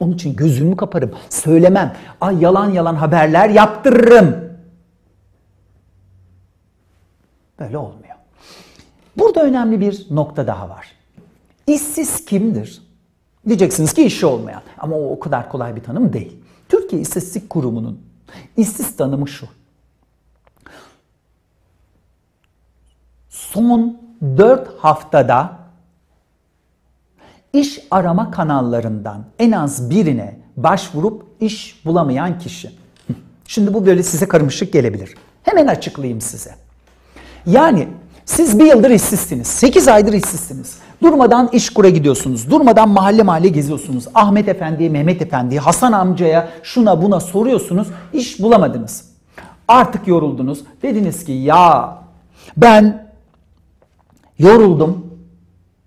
Onun 0.00 0.12
için 0.12 0.36
gözümü 0.36 0.76
kaparım. 0.76 1.12
Söylemem. 1.28 1.96
Ay 2.20 2.42
yalan 2.42 2.70
yalan 2.70 2.94
haberler 2.94 3.48
yaptırırım. 3.48 4.36
Böyle 7.60 7.78
olmuyor. 7.78 8.11
Burada 9.18 9.42
önemli 9.42 9.80
bir 9.80 10.06
nokta 10.10 10.46
daha 10.46 10.68
var. 10.68 10.92
İşsiz 11.66 12.24
kimdir? 12.24 12.82
Diyeceksiniz 13.48 13.92
ki 13.92 14.04
işi 14.04 14.26
olmayan. 14.26 14.62
Ama 14.78 14.96
o 14.96 15.12
o 15.12 15.20
kadar 15.20 15.48
kolay 15.48 15.76
bir 15.76 15.82
tanım 15.82 16.12
değil. 16.12 16.36
Türkiye 16.68 17.02
İstatistik 17.02 17.50
Kurumu'nun 17.50 18.00
işsiz 18.56 18.96
tanımı 18.96 19.28
şu. 19.28 19.46
Son 23.28 24.00
4 24.22 24.78
haftada 24.78 25.58
iş 27.52 27.80
arama 27.90 28.30
kanallarından 28.30 29.24
en 29.38 29.52
az 29.52 29.90
birine 29.90 30.38
başvurup 30.56 31.26
iş 31.40 31.84
bulamayan 31.84 32.38
kişi. 32.38 32.70
Şimdi 33.46 33.74
bu 33.74 33.86
böyle 33.86 34.02
size 34.02 34.28
karmaşık 34.28 34.72
gelebilir. 34.72 35.14
Hemen 35.42 35.66
açıklayayım 35.66 36.20
size. 36.20 36.54
Yani 37.46 37.88
siz 38.24 38.58
bir 38.58 38.64
yıldır 38.64 38.90
işsizsiniz. 38.90 39.46
8 39.46 39.88
aydır 39.88 40.12
işsizsiniz. 40.12 40.76
Durmadan 41.02 41.48
iş 41.52 41.70
kura 41.70 41.88
gidiyorsunuz. 41.88 42.50
Durmadan 42.50 42.88
mahalle 42.88 43.22
mahalle 43.22 43.48
geziyorsunuz. 43.48 44.04
Ahmet 44.14 44.48
Efendi'ye, 44.48 44.88
Mehmet 44.88 45.22
Efendi'ye, 45.22 45.60
Hasan 45.60 45.92
amcaya 45.92 46.48
şuna 46.62 47.02
buna 47.02 47.20
soruyorsunuz. 47.20 47.88
İş 48.12 48.40
bulamadınız. 48.40 49.04
Artık 49.68 50.08
yoruldunuz. 50.08 50.60
Dediniz 50.82 51.24
ki 51.24 51.32
ya 51.32 51.98
ben 52.56 53.12
yoruldum. 54.38 55.06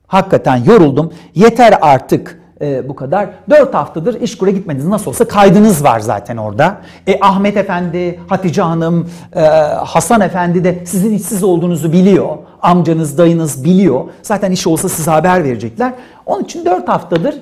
Hakikaten 0.08 0.58
yoruldum. 0.58 1.13
Yeter 1.36 1.78
artık 1.82 2.41
e, 2.65 2.89
bu 2.89 2.95
kadar. 2.95 3.30
4 3.49 3.73
haftadır 3.73 4.21
işkura 4.21 4.49
gitmediniz. 4.49 4.86
Nasıl 4.86 5.12
olsa 5.12 5.28
kaydınız 5.28 5.84
var 5.84 5.99
zaten 5.99 6.38
orada. 6.38 6.82
E, 7.08 7.19
Ahmet 7.21 7.58
Efendi, 7.58 8.19
Hatice 8.28 8.62
Hanım, 8.62 9.10
e, 9.36 9.39
Hasan 9.86 10.21
Efendi 10.21 10.63
de 10.63 10.86
sizin 10.86 11.13
işsiz 11.13 11.43
olduğunuzu 11.43 11.93
biliyor. 11.93 12.38
Amcanız, 12.62 13.17
dayınız 13.17 13.63
biliyor. 13.63 14.06
Zaten 14.21 14.51
iş 14.51 14.67
olsa 14.67 14.89
size 14.89 15.12
haber 15.12 15.43
verecekler. 15.43 15.93
Onun 16.25 16.43
için 16.43 16.65
4 16.65 16.88
haftadır 16.88 17.36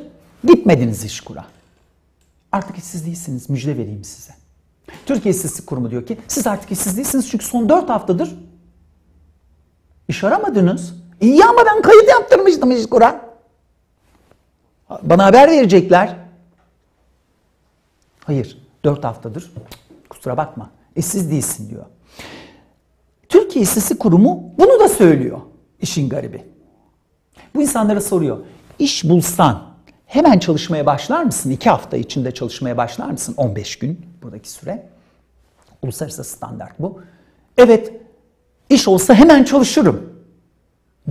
gitmediniz 0.48 1.06
işkura. 1.06 1.46
Artık 2.52 2.78
işsiz 2.78 3.06
değilsiniz. 3.06 3.50
Müjde 3.50 3.78
vereyim 3.78 4.04
size. 4.04 4.34
Türkiye 5.06 5.34
İstatistik 5.34 5.68
Kurumu 5.68 5.92
diyor 5.92 6.06
ki 6.06 6.18
siz 6.28 6.48
artık 6.48 6.72
işsiz 6.72 6.98
değilsiniz 6.98 7.30
çünkü 7.30 7.46
son 7.46 7.70
4 7.70 7.90
haftadır 7.90 8.36
iş 10.08 10.24
aramadınız. 10.24 10.94
İyi 11.22 11.46
ama 11.46 11.62
ben 11.66 11.82
kayıt 11.82 12.10
yaptırmıştım 12.10 12.72
işkura. 12.72 13.22
Bana 14.90 15.26
haber 15.26 15.52
verecekler. 15.52 16.16
Hayır, 18.26 18.58
4 18.84 19.04
haftadır 19.04 19.52
kusura 20.10 20.38
bakma 20.38 20.70
işsiz 20.96 21.32
değilsin 21.32 21.70
diyor. 21.70 21.86
Türkiye 23.30 23.64
İstatistik 23.64 24.00
Kurumu 24.00 24.54
bunu 24.58 24.80
da 24.80 24.90
söylüyor 24.90 25.40
işin 25.82 26.10
garibi. 26.10 26.46
Bu 27.56 27.62
insanlara 27.62 28.02
soruyor. 28.02 28.38
İş 28.80 29.04
bulsan 29.04 29.64
hemen 30.06 30.40
çalışmaya 30.40 30.86
başlar 30.86 31.24
mısın? 31.24 31.52
2 31.52 31.70
hafta 31.70 31.98
içinde 31.98 32.32
çalışmaya 32.32 32.78
başlar 32.78 33.10
mısın? 33.10 33.34
15 33.38 33.80
gün 33.80 34.06
buradaki 34.22 34.50
süre. 34.50 34.90
Uluslararası 35.82 36.24
standart 36.24 36.80
bu. 36.80 37.02
Evet 37.58 37.94
iş 38.70 38.88
olsa 38.88 39.14
hemen 39.14 39.44
çalışırım 39.44 40.14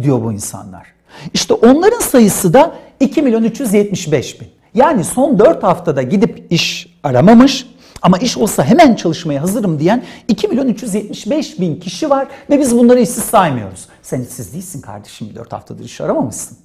diyor 0.02 0.24
bu 0.24 0.32
insanlar. 0.32 0.86
İşte 1.34 1.54
onların 1.54 2.00
sayısı 2.00 2.54
da 2.54 2.74
2 3.02 3.22
milyon 3.22 3.42
375 3.42 4.40
bin. 4.40 4.48
Yani 4.74 5.04
son 5.04 5.38
4 5.38 5.62
haftada 5.62 6.02
gidip 6.02 6.46
iş 6.50 6.98
aramamış 7.02 7.66
ama 8.02 8.18
iş 8.18 8.38
olsa 8.38 8.64
hemen 8.64 8.94
çalışmaya 8.94 9.42
hazırım 9.42 9.78
diyen 9.78 10.02
2 10.28 10.48
milyon 10.48 10.68
375 10.68 11.60
bin 11.60 11.76
kişi 11.76 12.10
var 12.10 12.28
ve 12.50 12.58
biz 12.58 12.78
bunları 12.78 13.00
işsiz 13.00 13.24
saymıyoruz. 13.24 13.86
Sen 14.02 14.20
işsiz 14.20 14.54
değilsin 14.54 14.80
kardeşim 14.80 15.28
4 15.34 15.52
haftadır 15.52 15.84
iş 15.84 16.00
aramamışsın. 16.00 16.58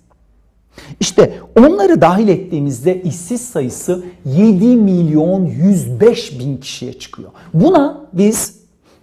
İşte 1.00 1.39
onları 1.60 2.02
dahil 2.02 2.28
ettiğimizde 2.28 3.02
işsiz 3.02 3.41
sayısı 3.41 4.04
7 4.26 4.65
milyon 4.65 5.45
105 5.45 6.39
bin 6.39 6.58
kişiye 6.58 7.00
çıkıyor. 7.00 7.30
Buna 7.54 8.02
biz 8.13 8.60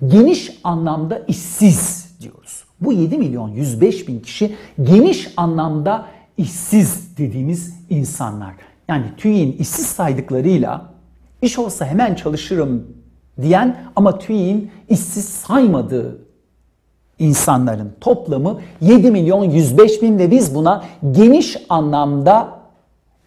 geniş 0.07 0.61
anlamda 0.65 1.23
işsiz 1.29 2.07
diyoruz. 2.21 2.65
Bu 2.81 2.93
7 2.93 3.19
milyon 3.19 3.49
105 3.49 4.09
bin 4.09 4.21
kişi 4.21 4.57
geniş 4.83 5.29
anlamda 5.37 6.07
işsiz 6.37 7.17
dediğimiz 7.19 7.75
insanlar. 7.91 8.55
Yani 8.89 9.05
TÜİ'nin 9.17 9.53
işsiz 9.53 9.87
saydıklarıyla 9.87 10.95
iş 11.43 11.59
olsa 11.59 11.87
hemen 11.87 12.15
çalışırım 12.15 12.87
diyen 13.43 13.77
ama 13.97 14.19
TÜİ'nin 14.19 14.71
işsiz 14.89 15.25
saymadığı 15.25 16.19
insanların 17.19 17.93
toplamı 18.01 18.61
7 18.81 19.11
milyon 19.11 19.45
105 19.45 20.03
bin 20.03 20.19
ve 20.19 20.31
biz 20.31 20.55
buna 20.55 20.85
geniş 21.13 21.57
anlamda 21.69 22.49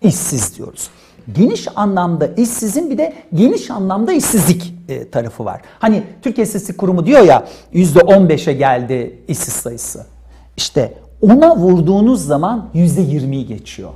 işsiz 0.02 0.58
diyoruz. 0.58 0.90
Geniş 1.36 1.68
anlamda 1.76 2.28
işsizin 2.28 2.90
bir 2.90 2.98
de 2.98 3.14
geniş 3.34 3.72
anlamda 3.72 4.14
işsizlik 4.14 4.74
e, 4.90 5.10
tarafı 5.10 5.46
var. 5.46 5.62
Hani 5.80 6.04
Türkiye 6.22 6.48
İstatistik 6.48 6.78
Kurumu 6.78 7.06
diyor 7.06 7.22
ya 7.22 7.48
%15'e 7.74 8.54
geldi 8.54 9.20
işsiz 9.28 9.54
sayısı. 9.54 10.06
İşte 10.58 10.94
ona 11.22 11.56
vurduğunuz 11.56 12.26
zaman 12.26 12.70
%20'yi 12.76 13.48
geçiyor 13.48 13.94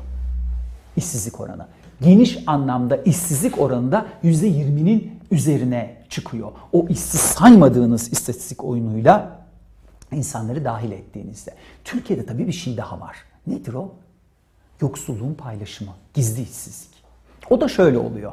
işsizlik 0.98 1.40
oranı. 1.40 1.66
Geniş 2.02 2.40
anlamda 2.48 2.98
işsizlik 2.98 3.60
oranında 3.60 4.06
%20'nin 4.24 5.20
üzerine 5.32 5.98
çıkıyor. 6.10 6.52
O 6.72 6.88
işsiz 6.88 7.22
saymadığınız 7.22 8.12
istatistik 8.12 8.64
oyunuyla 8.64 9.42
insanları 10.12 10.66
dahil 10.66 10.92
ettiğinizde. 10.92 11.56
Türkiye'de 11.84 12.26
tabii 12.26 12.48
bir 12.48 12.52
şey 12.52 12.78
daha 12.78 13.00
var. 13.00 13.16
Nedir 13.48 13.74
o? 13.74 13.92
Yoksulluğun 14.82 15.34
paylaşımı, 15.34 15.92
gizli 16.14 16.42
işsizlik. 16.42 16.92
O 17.50 17.62
da 17.62 17.68
şöyle 17.68 17.98
oluyor. 17.98 18.32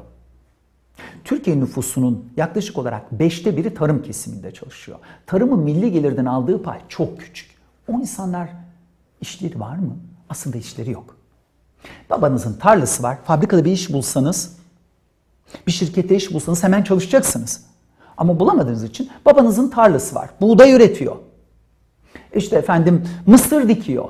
Türkiye 1.25 1.61
nüfusunun 1.61 2.33
yaklaşık 2.37 2.79
olarak 2.79 3.13
beşte 3.13 3.57
biri 3.57 3.75
tarım 3.75 4.03
kesiminde 4.03 4.55
çalışıyor. 4.55 4.99
Tarımın 5.27 5.59
milli 5.59 5.93
gelirden 5.93 6.25
aldığı 6.25 6.63
pay 6.63 6.81
çok 6.89 7.21
küçük. 7.21 7.51
O 7.89 7.93
insanlar 7.93 8.49
işleri 9.21 9.61
var 9.61 9.77
mı? 9.77 9.97
Aslında 10.29 10.59
işleri 10.59 10.91
yok. 10.91 11.17
Babanızın 12.11 12.55
tarlası 12.55 13.03
var. 13.03 13.19
Fabrikada 13.25 13.65
bir 13.65 13.73
iş 13.73 13.93
bulsanız, 13.93 14.57
bir 15.67 15.73
şirkette 15.73 16.17
iş 16.17 16.33
bulsanız 16.33 16.63
hemen 16.63 16.83
çalışacaksınız. 16.83 17.65
Ama 18.17 18.41
bulamadığınız 18.41 18.85
için 18.85 19.11
babanızın 19.27 19.71
tarlası 19.71 20.15
var. 20.15 20.31
Buğday 20.41 20.73
üretiyor. 20.73 21.17
İşte 22.35 22.57
efendim 22.57 23.09
mısır 23.27 23.69
dikiyor, 23.69 24.09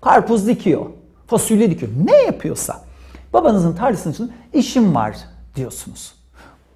karpuz 0.00 0.46
dikiyor, 0.46 0.86
fasulye 1.26 1.70
dikiyor. 1.70 1.92
Ne 2.04 2.16
yapıyorsa 2.16 2.84
babanızın 3.32 3.74
tarlasının 3.74 4.14
için 4.14 4.32
işim 4.52 4.94
var 4.94 5.16
diyorsunuz. 5.56 6.14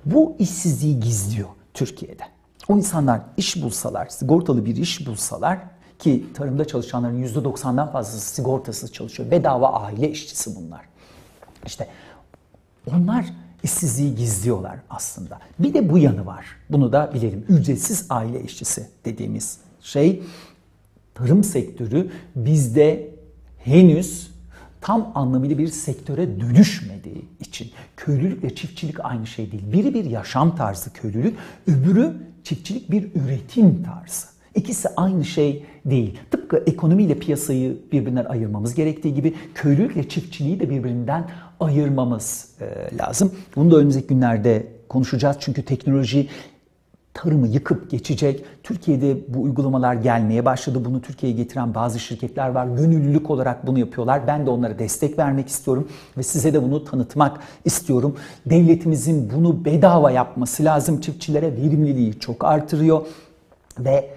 Bu 0.05 0.37
işsizliği 0.39 1.01
gizliyor 1.01 1.49
Türkiye'de. 1.75 2.23
O 2.69 2.77
insanlar 2.77 3.21
iş 3.37 3.63
bulsalar, 3.63 4.07
sigortalı 4.07 4.65
bir 4.65 4.77
iş 4.77 5.07
bulsalar 5.07 5.59
ki 5.99 6.27
tarımda 6.35 6.65
çalışanların 6.65 7.25
%90'dan 7.25 7.93
fazlası 7.93 8.35
sigortasız 8.35 8.93
çalışıyor. 8.93 9.31
Bedava 9.31 9.73
aile 9.73 10.11
işçisi 10.11 10.57
bunlar. 10.57 10.81
İşte 11.67 11.89
onlar 12.93 13.27
işsizliği 13.63 14.15
gizliyorlar 14.15 14.79
aslında. 14.91 15.39
Bir 15.59 15.75
de 15.75 15.91
bu 15.91 15.99
yanı 15.99 16.27
var. 16.27 16.47
Bunu 16.71 16.93
da 16.93 17.11
bilelim. 17.15 17.45
Ücretsiz 17.49 18.07
aile 18.11 18.43
işçisi 18.43 18.89
dediğimiz 19.05 19.59
şey 19.81 20.23
tarım 21.15 21.45
sektörü 21.45 22.11
bizde 22.37 23.15
henüz 23.59 24.35
tam 24.81 25.13
anlamıyla 25.15 25.59
bir 25.59 25.69
sektöre 25.69 26.41
dönüşmediği 26.41 27.25
için 27.41 27.71
köylülükle 27.97 28.55
çiftçilik 28.55 29.05
aynı 29.05 29.27
şey 29.27 29.53
değil. 29.53 29.63
Biri 29.73 29.95
bir 29.95 30.05
yaşam 30.05 30.57
tarzı 30.57 30.93
köylülük, 30.93 31.39
öbürü 31.67 32.17
çiftçilik 32.45 32.91
bir 32.91 33.09
üretim 33.15 33.83
tarzı. 33.83 34.27
İkisi 34.55 34.89
aynı 34.97 35.25
şey 35.25 35.67
değil. 35.85 36.19
Tıpkı 36.31 36.63
ekonomiyle 36.67 37.19
piyasayı 37.19 37.77
birbirinden 37.93 38.25
ayırmamız 38.25 38.75
gerektiği 38.75 39.15
gibi 39.15 39.35
köylülükle 39.55 40.09
çiftçiliği 40.09 40.61
de 40.61 40.71
birbirinden 40.71 41.31
ayırmamız 41.61 42.51
e, 42.61 42.97
lazım. 42.99 43.33
Bunu 43.57 43.71
da 43.71 43.77
önümüzdeki 43.77 44.07
günlerde 44.07 44.67
konuşacağız. 44.89 45.37
Çünkü 45.41 45.65
teknoloji 45.65 46.29
tarımı 47.15 47.49
yıkıp 47.49 47.91
geçecek. 47.91 48.45
Türkiye'de 48.63 49.17
bu 49.29 49.43
uygulamalar 49.43 49.95
gelmeye 49.95 50.45
başladı. 50.45 50.85
Bunu 50.85 51.03
Türkiye'ye 51.03 51.39
getiren 51.39 51.75
bazı 51.75 52.01
şirketler 52.01 52.49
var. 52.49 52.67
Gönüllülük 52.67 53.31
olarak 53.31 53.67
bunu 53.67 53.79
yapıyorlar. 53.79 54.27
Ben 54.27 54.47
de 54.47 54.51
onlara 54.51 54.79
destek 54.79 55.19
vermek 55.19 55.49
istiyorum 55.49 55.89
ve 56.19 56.23
size 56.23 56.55
de 56.55 56.63
bunu 56.63 56.85
tanıtmak 56.85 57.41
istiyorum. 57.65 58.17
Devletimizin 58.47 59.33
bunu 59.37 59.65
bedava 59.65 60.11
yapması 60.11 60.65
lazım. 60.65 61.01
Çiftçilere 61.01 61.57
verimliliği 61.57 62.19
çok 62.19 62.45
artırıyor 62.45 63.07
ve 63.79 64.14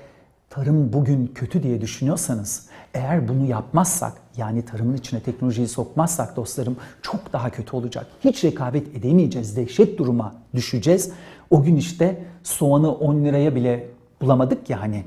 tarım 0.57 0.93
bugün 0.93 1.27
kötü 1.27 1.63
diye 1.63 1.81
düşünüyorsanız 1.81 2.65
eğer 2.93 3.27
bunu 3.27 3.45
yapmazsak 3.45 4.13
yani 4.37 4.65
tarımın 4.65 4.97
içine 4.97 5.19
teknolojiyi 5.19 5.67
sokmazsak 5.67 6.35
dostlarım 6.35 6.77
çok 7.01 7.33
daha 7.33 7.49
kötü 7.49 7.75
olacak. 7.75 8.07
Hiç 8.23 8.43
rekabet 8.43 8.95
edemeyeceğiz. 8.95 9.57
Dehşet 9.57 9.99
duruma 9.99 10.35
düşeceğiz. 10.55 11.11
O 11.49 11.63
gün 11.63 11.75
işte 11.75 12.25
soğanı 12.43 12.91
10 12.91 13.25
liraya 13.25 13.55
bile 13.55 13.89
bulamadık 14.21 14.69
ya 14.69 14.81
hani 14.81 15.05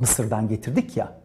Mısır'dan 0.00 0.48
getirdik 0.48 0.96
ya. 0.96 1.18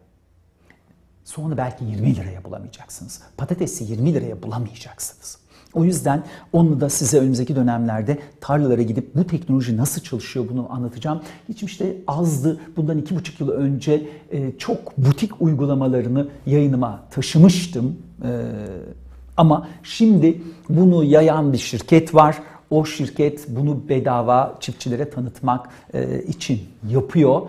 Soğanı 1.24 1.56
belki 1.56 1.84
20 1.84 2.16
liraya 2.16 2.44
bulamayacaksınız. 2.44 3.22
Patatesi 3.36 3.84
20 3.84 4.14
liraya 4.14 4.42
bulamayacaksınız. 4.42 5.38
O 5.74 5.84
yüzden 5.84 6.22
onu 6.52 6.80
da 6.80 6.88
size 6.88 7.18
önümüzdeki 7.18 7.56
dönemlerde 7.56 8.18
tarlalara 8.40 8.82
gidip 8.82 9.14
bu 9.14 9.26
teknoloji 9.26 9.76
nasıl 9.76 10.02
çalışıyor 10.02 10.46
bunu 10.52 10.72
anlatacağım. 10.72 11.20
Geçmişte 11.48 11.96
azdı. 12.06 12.60
Bundan 12.76 12.98
iki 12.98 13.16
buçuk 13.16 13.40
yıl 13.40 13.48
önce 13.48 14.08
e, 14.32 14.52
çok 14.58 14.98
butik 14.98 15.40
uygulamalarını 15.40 16.28
yayınıma 16.46 17.02
taşımıştım. 17.10 17.96
E, 18.22 18.28
ama 19.36 19.68
şimdi 19.82 20.42
bunu 20.68 21.04
yayan 21.04 21.52
bir 21.52 21.58
şirket 21.58 22.14
var. 22.14 22.36
O 22.70 22.84
şirket 22.84 23.48
bunu 23.48 23.88
bedava 23.88 24.56
çiftçilere 24.60 25.10
tanıtmak 25.10 25.68
e, 25.94 26.22
için 26.22 26.60
yapıyor. 26.90 27.42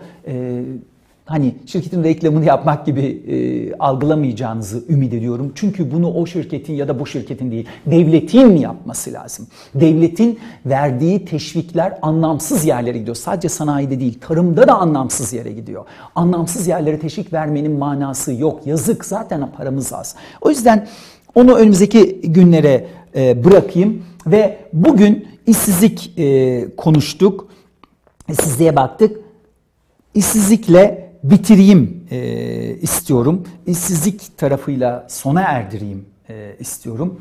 Hani 1.24 1.54
şirketin 1.66 2.04
reklamını 2.04 2.44
yapmak 2.44 2.86
gibi 2.86 3.00
e, 3.00 3.74
algılamayacağınızı 3.74 4.84
ümit 4.88 5.14
ediyorum. 5.14 5.52
Çünkü 5.54 5.92
bunu 5.92 6.14
o 6.14 6.26
şirketin 6.26 6.74
ya 6.74 6.88
da 6.88 7.00
bu 7.00 7.06
şirketin 7.06 7.50
değil, 7.50 7.66
devletin 7.86 8.56
yapması 8.56 9.12
lazım. 9.12 9.46
Devletin 9.74 10.38
verdiği 10.66 11.24
teşvikler 11.24 11.98
anlamsız 12.02 12.64
yerlere 12.64 12.98
gidiyor. 12.98 13.16
Sadece 13.16 13.48
sanayide 13.48 14.00
değil, 14.00 14.18
tarımda 14.20 14.68
da 14.68 14.74
anlamsız 14.74 15.32
yere 15.32 15.52
gidiyor. 15.52 15.84
Anlamsız 16.14 16.68
yerlere 16.68 16.98
teşvik 16.98 17.32
vermenin 17.32 17.72
manası 17.72 18.32
yok. 18.32 18.66
Yazık 18.66 19.04
zaten 19.04 19.52
paramız 19.56 19.92
az. 19.92 20.14
O 20.40 20.50
yüzden 20.50 20.88
onu 21.34 21.54
önümüzdeki 21.54 22.20
günlere 22.20 22.86
e, 23.16 23.44
bırakayım 23.44 24.04
ve 24.26 24.58
bugün 24.72 25.28
işsizlik 25.46 26.18
e, 26.18 26.76
konuştuk. 26.76 27.48
İşsizliğe 28.28 28.76
baktık. 28.76 29.20
İşsizlikle 30.14 31.11
bitireyim 31.22 32.04
e, 32.10 32.18
istiyorum. 32.82 33.46
İşsizlik 33.66 34.38
tarafıyla 34.38 35.06
sona 35.08 35.40
erdireyim 35.40 36.06
e, 36.28 36.56
istiyorum. 36.60 37.20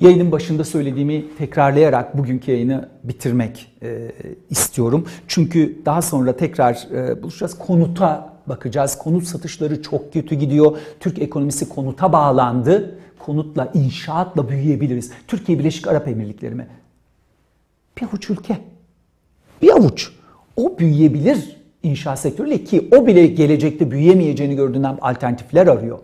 Yayının 0.00 0.32
başında 0.32 0.64
söylediğimi 0.64 1.24
tekrarlayarak 1.38 2.18
bugünkü 2.18 2.52
yayını 2.52 2.88
bitirmek 3.04 3.72
e, 3.82 4.12
istiyorum. 4.50 5.06
Çünkü 5.28 5.78
daha 5.84 6.02
sonra 6.02 6.36
tekrar 6.36 6.88
e, 6.94 7.22
buluşacağız. 7.22 7.58
Konuta 7.58 8.32
bakacağız. 8.46 8.98
Konut 8.98 9.24
satışları 9.24 9.82
çok 9.82 10.12
kötü 10.12 10.34
gidiyor. 10.34 10.78
Türk 11.00 11.18
ekonomisi 11.18 11.68
konuta 11.68 12.12
bağlandı. 12.12 12.98
Konutla, 13.18 13.70
inşaatla 13.74 14.48
büyüyebiliriz. 14.48 15.10
Türkiye 15.26 15.58
Birleşik 15.58 15.88
Arap 15.88 16.08
Emirlikleri 16.08 16.54
mi? 16.54 16.66
Bir 17.96 18.06
avuç 18.06 18.30
ülke. 18.30 18.58
Bir 19.62 19.70
avuç. 19.70 20.12
O 20.56 20.78
büyüyebilir 20.78 21.57
inşaat 21.88 22.18
sektörüyle 22.18 22.64
ki 22.64 22.88
o 22.96 23.06
bile 23.06 23.26
gelecekte 23.26 23.90
büyüyemeyeceğini 23.90 24.56
gördüğünden 24.56 24.98
alternatifler 25.00 25.66
arıyor. 25.66 25.98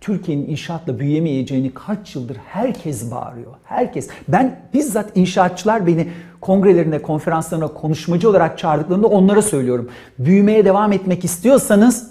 Türkiye'nin 0.00 0.46
inşaatla 0.48 0.98
büyüyemeyeceğini 0.98 1.74
kaç 1.74 2.14
yıldır 2.14 2.36
herkes 2.36 3.10
bağırıyor. 3.10 3.52
Herkes. 3.64 4.08
Ben 4.28 4.60
bizzat 4.74 5.16
inşaatçılar 5.16 5.86
beni 5.86 6.08
kongrelerine, 6.40 7.02
konferanslarına 7.02 7.68
konuşmacı 7.68 8.30
olarak 8.30 8.58
çağırdıklarında 8.58 9.06
onlara 9.06 9.42
söylüyorum. 9.42 9.90
Büyümeye 10.18 10.64
devam 10.64 10.92
etmek 10.92 11.24
istiyorsanız 11.24 12.10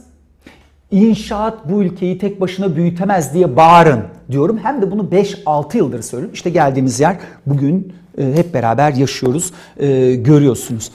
inşaat 0.91 1.69
bu 1.69 1.83
ülkeyi 1.83 2.17
tek 2.17 2.41
başına 2.41 2.75
büyütemez 2.75 3.33
diye 3.33 3.55
bağırın 3.55 4.03
diyorum. 4.31 4.59
Hem 4.63 4.81
de 4.81 4.91
bunu 4.91 5.01
5-6 5.03 5.77
yıldır 5.77 6.01
söylüyorum. 6.01 6.33
İşte 6.33 6.49
geldiğimiz 6.49 6.99
yer 6.99 7.17
bugün 7.45 7.93
e, 8.17 8.33
hep 8.35 8.53
beraber 8.53 8.93
yaşıyoruz, 8.93 9.53
e, 9.77 10.15
görüyorsunuz. 10.15 10.91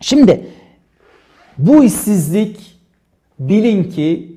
Şimdi 0.00 0.46
bu 1.58 1.84
işsizlik 1.84 2.76
bilin 3.38 3.84
ki 3.84 4.36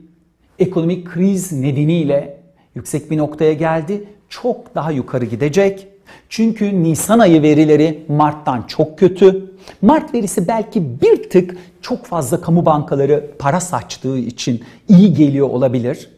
ekonomik 0.60 1.08
kriz 1.08 1.52
nedeniyle 1.52 2.38
yüksek 2.76 3.12
bir 3.12 3.18
noktaya 3.18 3.54
geldi. 3.54 4.04
Çok 4.30 4.76
daha 4.76 4.92
yukarı 4.92 5.26
gidecek. 5.26 5.88
Çünkü 6.30 6.84
Nisan 6.84 7.20
ayı 7.20 7.42
verileri 7.42 8.06
Mart'tan 8.08 8.62
çok 8.62 9.00
kötü. 9.00 9.56
Mart 9.82 10.14
verisi 10.14 10.48
belki 10.48 11.02
bir 11.02 11.30
tık 11.30 11.58
çok 11.82 12.06
fazla 12.06 12.42
kamu 12.42 12.66
bankaları 12.66 13.32
para 13.40 13.60
saçtığı 13.60 14.18
için 14.18 14.64
iyi 14.90 15.14
geliyor 15.14 15.50
olabilir. 15.50 16.10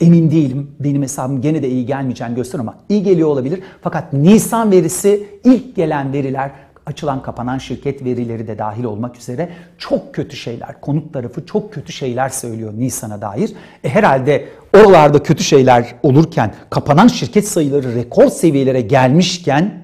Emin 0.00 0.30
değilim. 0.30 0.70
Benim 0.80 1.02
hesabım 1.02 1.40
gene 1.40 1.62
de 1.62 1.68
iyi 1.68 1.86
gelmeyeceğini 1.86 2.34
göster 2.34 2.58
ama 2.58 2.78
iyi 2.88 3.02
geliyor 3.02 3.28
olabilir. 3.28 3.60
Fakat 3.82 4.12
Nisan 4.12 4.70
verisi 4.70 5.26
ilk 5.44 5.76
gelen 5.76 6.12
veriler 6.12 6.50
açılan 6.86 7.22
kapanan 7.22 7.58
şirket 7.58 8.04
verileri 8.04 8.48
de 8.48 8.58
dahil 8.58 8.84
olmak 8.84 9.16
üzere 9.16 9.48
çok 9.78 10.14
kötü 10.14 10.36
şeyler, 10.36 10.80
konut 10.80 11.12
tarafı 11.12 11.46
çok 11.46 11.72
kötü 11.72 11.92
şeyler 11.92 12.28
söylüyor 12.28 12.72
Nisan'a 12.76 13.20
dair. 13.20 13.52
E 13.84 13.88
herhalde 13.88 14.48
oralarda 14.76 15.22
kötü 15.22 15.44
şeyler 15.44 15.94
olurken 16.02 16.54
kapanan 16.70 17.08
şirket 17.08 17.48
sayıları 17.48 17.94
rekor 17.94 18.28
seviyelere 18.28 18.80
gelmişken 18.80 19.82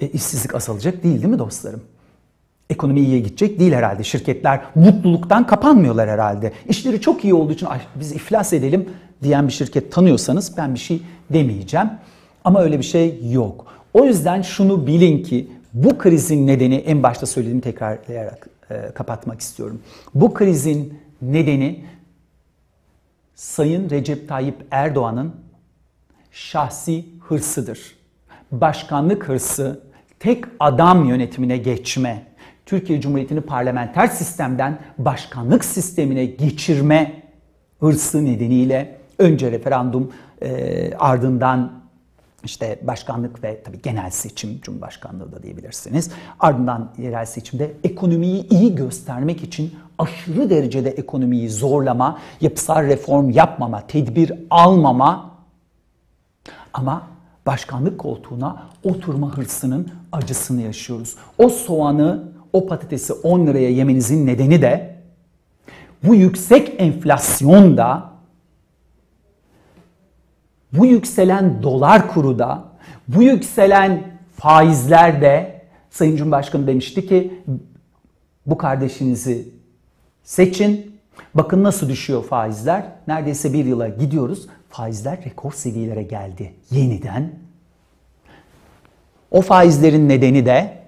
e, 0.00 0.08
işsizlik 0.08 0.54
azalacak 0.54 1.02
değil 1.02 1.16
değil 1.16 1.32
mi 1.32 1.38
dostlarım? 1.38 1.82
Ekonomi 2.70 3.00
iyiye 3.00 3.18
gidecek 3.18 3.58
değil 3.58 3.72
herhalde. 3.72 4.04
Şirketler 4.04 4.60
mutluluktan 4.74 5.46
kapanmıyorlar 5.46 6.10
herhalde. 6.10 6.52
İşleri 6.68 7.00
çok 7.00 7.24
iyi 7.24 7.34
olduğu 7.34 7.52
için 7.52 7.68
biz 7.94 8.12
iflas 8.12 8.52
edelim 8.52 8.88
diyen 9.22 9.48
bir 9.48 9.52
şirket 9.52 9.92
tanıyorsanız 9.92 10.56
ben 10.56 10.74
bir 10.74 10.78
şey 10.78 11.02
demeyeceğim. 11.30 11.90
Ama 12.44 12.60
öyle 12.60 12.78
bir 12.78 12.84
şey 12.84 13.20
yok. 13.30 13.66
O 13.94 14.04
yüzden 14.04 14.42
şunu 14.42 14.86
bilin 14.86 15.22
ki 15.22 15.48
bu 15.74 15.98
krizin 15.98 16.46
nedeni 16.46 16.74
en 16.74 17.02
başta 17.02 17.26
söylediğimi 17.26 17.60
tekrarlayarak 17.60 18.48
e, 18.70 18.90
kapatmak 18.94 19.40
istiyorum. 19.40 19.82
Bu 20.14 20.34
krizin 20.34 20.98
nedeni 21.22 21.84
Sayın 23.34 23.90
Recep 23.90 24.28
Tayyip 24.28 24.56
Erdoğan'ın 24.70 25.34
şahsi 26.32 27.04
hırsıdır. 27.20 27.96
Başkanlık 28.52 29.28
hırsı, 29.28 29.80
tek 30.18 30.44
adam 30.60 31.04
yönetimine 31.04 31.56
geçme, 31.56 32.26
Türkiye 32.66 33.00
Cumhuriyeti'ni 33.00 33.40
parlamenter 33.40 34.06
sistemden 34.06 34.78
başkanlık 34.98 35.64
sistemine 35.64 36.24
geçirme 36.24 37.22
hırsı 37.80 38.24
nedeniyle 38.24 38.98
önce 39.18 39.50
referandum 39.50 40.12
e, 40.42 40.94
ardından 40.94 41.79
işte 42.44 42.78
başkanlık 42.82 43.44
ve 43.44 43.62
tabii 43.62 43.82
genel 43.82 44.10
seçim, 44.10 44.60
cumhurbaşkanlığı 44.60 45.32
da 45.32 45.42
diyebilirsiniz. 45.42 46.10
Ardından 46.40 46.92
yerel 46.98 47.26
seçimde 47.26 47.72
ekonomiyi 47.84 48.48
iyi 48.48 48.74
göstermek 48.74 49.42
için 49.42 49.74
aşırı 49.98 50.50
derecede 50.50 50.90
ekonomiyi 50.90 51.50
zorlama, 51.50 52.18
yapısal 52.40 52.82
reform 52.82 53.30
yapmama, 53.30 53.86
tedbir 53.86 54.32
almama 54.50 55.30
ama 56.72 57.06
başkanlık 57.46 57.98
koltuğuna 57.98 58.62
oturma 58.84 59.36
hırsının 59.36 59.88
acısını 60.12 60.62
yaşıyoruz. 60.62 61.16
O 61.38 61.48
soğanı, 61.48 62.32
o 62.52 62.66
patatesi 62.66 63.12
10 63.12 63.46
liraya 63.46 63.70
yemenizin 63.70 64.26
nedeni 64.26 64.62
de 64.62 64.96
bu 66.04 66.14
yüksek 66.14 66.74
enflasyonda 66.78 68.10
bu 70.72 70.86
yükselen 70.86 71.62
dolar 71.62 72.08
kuru 72.08 72.38
da, 72.38 72.64
bu 73.08 73.22
yükselen 73.22 74.02
faizler 74.36 75.20
de 75.20 75.60
Sayın 75.90 76.16
Cumhurbaşkanı 76.16 76.66
demişti 76.66 77.06
ki 77.06 77.40
bu 78.46 78.58
kardeşinizi 78.58 79.48
seçin. 80.24 81.00
Bakın 81.34 81.64
nasıl 81.64 81.88
düşüyor 81.88 82.24
faizler. 82.24 82.84
Neredeyse 83.08 83.52
bir 83.52 83.64
yıla 83.64 83.88
gidiyoruz. 83.88 84.46
Faizler 84.70 85.24
rekor 85.24 85.52
seviyelere 85.52 86.02
geldi 86.02 86.52
yeniden. 86.70 87.30
O 89.30 89.42
faizlerin 89.42 90.08
nedeni 90.08 90.46
de 90.46 90.78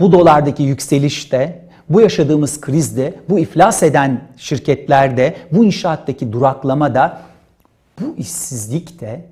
bu 0.00 0.12
dolardaki 0.12 0.62
yükselişte, 0.62 1.64
bu 1.88 2.00
yaşadığımız 2.00 2.60
krizde, 2.60 3.14
bu 3.28 3.38
iflas 3.38 3.82
eden 3.82 4.20
şirketlerde, 4.36 5.36
bu 5.52 5.64
inşaattaki 5.64 6.32
duraklama 6.32 6.94
da 6.94 7.20
bu 8.00 8.14
işsizlik 8.18 9.00
de 9.00 9.26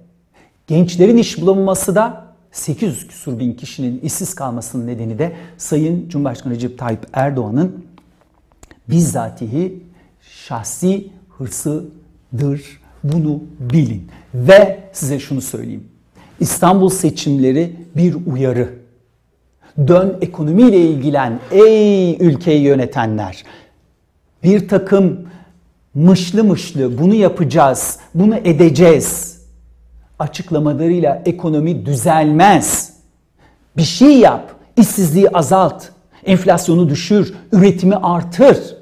gençlerin 0.66 1.16
iş 1.16 1.40
bulamaması 1.40 1.94
da 1.94 2.24
800 2.52 3.08
küsur 3.08 3.38
bin 3.38 3.52
kişinin 3.52 4.00
işsiz 4.00 4.34
kalmasının 4.34 4.86
nedeni 4.86 5.18
de 5.18 5.32
Sayın 5.56 6.08
Cumhurbaşkanı 6.08 6.54
Recep 6.54 6.78
Tayyip 6.78 7.06
Erdoğan'ın 7.12 7.86
bizzatihi 8.88 9.82
şahsi 10.20 11.08
hırsıdır. 11.28 12.82
Bunu 13.04 13.42
bilin. 13.60 14.08
Ve 14.34 14.80
size 14.92 15.18
şunu 15.18 15.40
söyleyeyim. 15.40 15.88
İstanbul 16.40 16.88
seçimleri 16.88 17.76
bir 17.96 18.16
uyarı. 18.26 18.74
Dön 19.78 20.18
ekonomiyle 20.20 20.80
ilgilen 20.80 21.40
ey 21.50 22.12
ülkeyi 22.12 22.62
yönetenler. 22.62 23.44
Bir 24.42 24.68
takım 24.68 25.28
mışlı 25.94 26.44
mışlı 26.44 26.98
bunu 26.98 27.14
yapacağız, 27.14 27.98
bunu 28.14 28.36
edeceğiz 28.36 29.32
açıklamalarıyla 30.18 31.22
ekonomi 31.26 31.86
düzelmez. 31.86 32.92
Bir 33.76 33.82
şey 33.82 34.18
yap, 34.18 34.54
işsizliği 34.76 35.28
azalt, 35.28 35.84
enflasyonu 36.24 36.88
düşür, 36.88 37.34
üretimi 37.52 37.96
artır. 37.96 38.76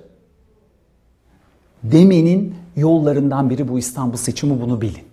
Demenin 1.83 2.55
yollarından 2.77 3.51
biri 3.51 3.69
bu 3.69 3.79
İstanbul 3.79 4.17
seçimi 4.17 4.61
bunu 4.61 4.81
bilin. 4.81 5.05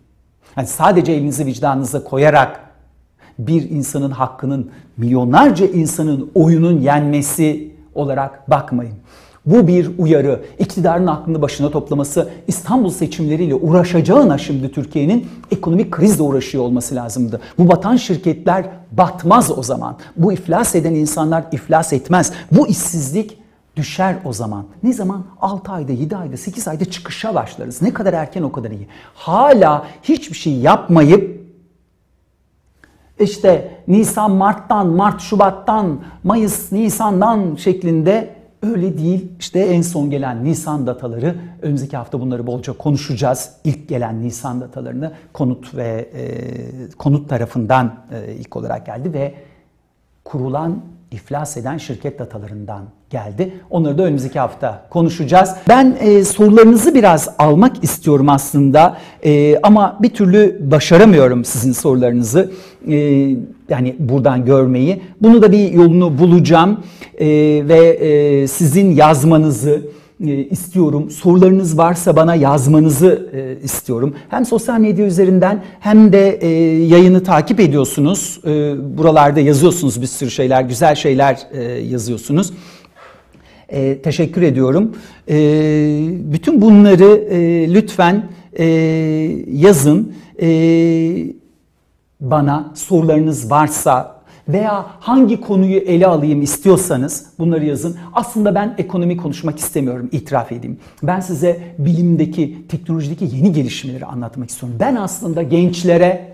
Yani 0.58 0.68
sadece 0.68 1.12
elinizi 1.12 1.46
vicdanınıza 1.46 2.04
koyarak 2.04 2.60
bir 3.40 3.70
insanın 3.70 4.12
hakkının 4.12 4.72
milyonlarca 4.98 5.66
insanın 5.66 6.32
oyunun 6.36 6.80
yenmesi 6.82 7.76
olarak 7.96 8.50
bakmayın. 8.50 8.96
Bu 9.48 9.68
bir 9.68 9.92
uyarı. 9.98 10.42
İktidarın 10.60 11.08
aklını 11.08 11.42
başına 11.42 11.70
toplaması, 11.70 12.30
İstanbul 12.48 12.90
seçimleriyle 12.90 13.56
uğraşacağına 13.56 14.38
şimdi 14.38 14.72
Türkiye'nin 14.72 15.28
ekonomik 15.52 15.92
krizle 15.92 16.24
uğraşıyor 16.24 16.64
olması 16.64 16.96
lazımdı. 16.96 17.42
Bu 17.58 17.70
batan 17.70 17.96
şirketler 17.96 18.66
batmaz 18.92 19.58
o 19.58 19.64
zaman. 19.64 19.98
Bu 20.18 20.34
iflas 20.34 20.76
eden 20.76 20.94
insanlar 20.94 21.44
iflas 21.52 21.94
etmez. 21.94 22.34
Bu 22.52 22.68
işsizlik 22.68 23.38
düşer 23.76 24.16
o 24.26 24.34
zaman. 24.34 24.66
Ne 24.84 24.94
zaman? 24.94 25.24
6 25.42 25.72
ayda, 25.72 25.92
7 25.92 26.16
ayda, 26.16 26.38
8 26.38 26.68
ayda 26.68 26.86
çıkışa 26.86 27.36
başlarız. 27.36 27.82
Ne 27.82 27.94
kadar 27.94 28.14
erken 28.14 28.44
o 28.44 28.52
kadar 28.52 28.72
iyi. 28.72 28.88
Hala 29.14 29.88
hiçbir 30.04 30.38
şey 30.38 30.54
yapmayıp 30.54 31.38
işte 33.20 33.82
Nisan, 33.88 34.32
Mart'tan, 34.32 34.88
Mart, 34.88 35.22
Şubat'tan, 35.22 36.00
Mayıs, 36.24 36.72
Nisan'dan 36.72 37.56
şeklinde 37.56 38.37
öyle 38.62 38.98
değil. 38.98 39.32
İşte 39.40 39.60
en 39.60 39.82
son 39.82 40.10
gelen 40.10 40.44
Nisan 40.44 40.88
dataları, 40.88 41.36
önümüzdeki 41.62 41.98
hafta 41.98 42.22
bunları 42.22 42.48
bolca 42.48 42.74
konuşacağız. 42.74 43.52
İlk 43.64 43.90
gelen 43.90 44.22
Nisan 44.22 44.62
datalarını 44.62 45.14
konut 45.34 45.76
ve 45.76 46.10
e, 46.14 46.90
konut 46.98 47.30
tarafından 47.30 47.96
e, 48.12 48.34
ilk 48.34 48.56
olarak 48.56 48.86
geldi 48.86 49.14
ve 49.14 49.34
kurulan 50.24 50.82
iflas 51.12 51.58
eden 51.58 51.78
şirket 51.78 52.20
datalarından 52.20 52.84
geldi. 53.10 53.54
Onları 53.70 53.98
da 53.98 54.04
önümüzdeki 54.04 54.40
hafta 54.40 54.88
konuşacağız. 54.90 55.52
Ben 55.70 55.98
e, 56.00 56.24
sorularınızı 56.24 56.96
biraz 56.96 57.30
almak 57.40 57.84
istiyorum 57.84 58.30
aslında 58.30 58.98
e, 59.26 59.60
ama 59.64 59.98
bir 60.02 60.10
türlü 60.10 60.58
başaramıyorum 60.72 61.46
sizin 61.46 61.72
sorularınızı. 61.72 62.52
E, 62.88 62.96
yani 63.70 63.96
buradan 64.00 64.46
görmeyi. 64.46 65.02
Bunu 65.22 65.42
da 65.42 65.52
bir 65.52 65.72
yolunu 65.72 66.18
bulacağım 66.18 66.84
e, 67.18 67.28
ve 67.68 67.90
e, 67.90 68.48
sizin 68.48 68.92
yazmanızı, 68.92 69.82
e, 70.26 70.36
istiyorum. 70.36 71.12
Sorularınız 71.12 71.78
varsa 71.78 72.16
bana 72.16 72.36
yazmanızı 72.36 73.30
e, 73.34 73.64
istiyorum. 73.64 74.16
Hem 74.30 74.46
sosyal 74.46 74.80
medya 74.80 75.06
üzerinden 75.06 75.64
hem 75.80 76.14
de 76.14 76.30
e, 76.30 76.48
yayını 76.86 77.24
takip 77.24 77.60
ediyorsunuz. 77.60 78.42
Buralarda 78.98 79.40
yazıyorsunuz 79.40 80.02
bir 80.02 80.08
sürü 80.08 80.32
şeyler, 80.32 80.62
güzel 80.62 80.96
şeyler 80.96 81.40
yazıyorsunuz. 81.82 82.54
Teşekkür 84.04 84.42
ediyorum. 84.42 84.96
Bütün 86.32 86.62
bunları 86.62 87.28
lütfen 87.74 88.30
yazın. 89.52 90.14
Bana 92.22 92.72
sorularınız 92.76 93.52
varsa 93.52 94.18
veya 94.50 94.86
hangi 95.00 95.42
konuyu 95.42 95.78
ele 95.78 96.08
alayım 96.08 96.42
istiyorsanız 96.42 97.26
bunları 97.40 97.66
yazın. 97.66 97.98
Aslında 98.14 98.56
ben 98.56 98.76
ekonomi 98.78 99.18
konuşmak 99.18 99.60
istemiyorum, 99.60 100.10
itiraf 100.12 100.52
edeyim. 100.52 100.78
Ben 101.04 101.20
size 101.20 101.60
bilimdeki, 101.80 102.58
teknolojideki 102.70 103.36
yeni 103.36 103.54
gelişmeleri 103.54 104.06
anlatmak 104.06 104.50
istiyorum. 104.50 104.78
Ben 104.80 104.96
aslında 104.96 105.44
gençlere 105.44 106.34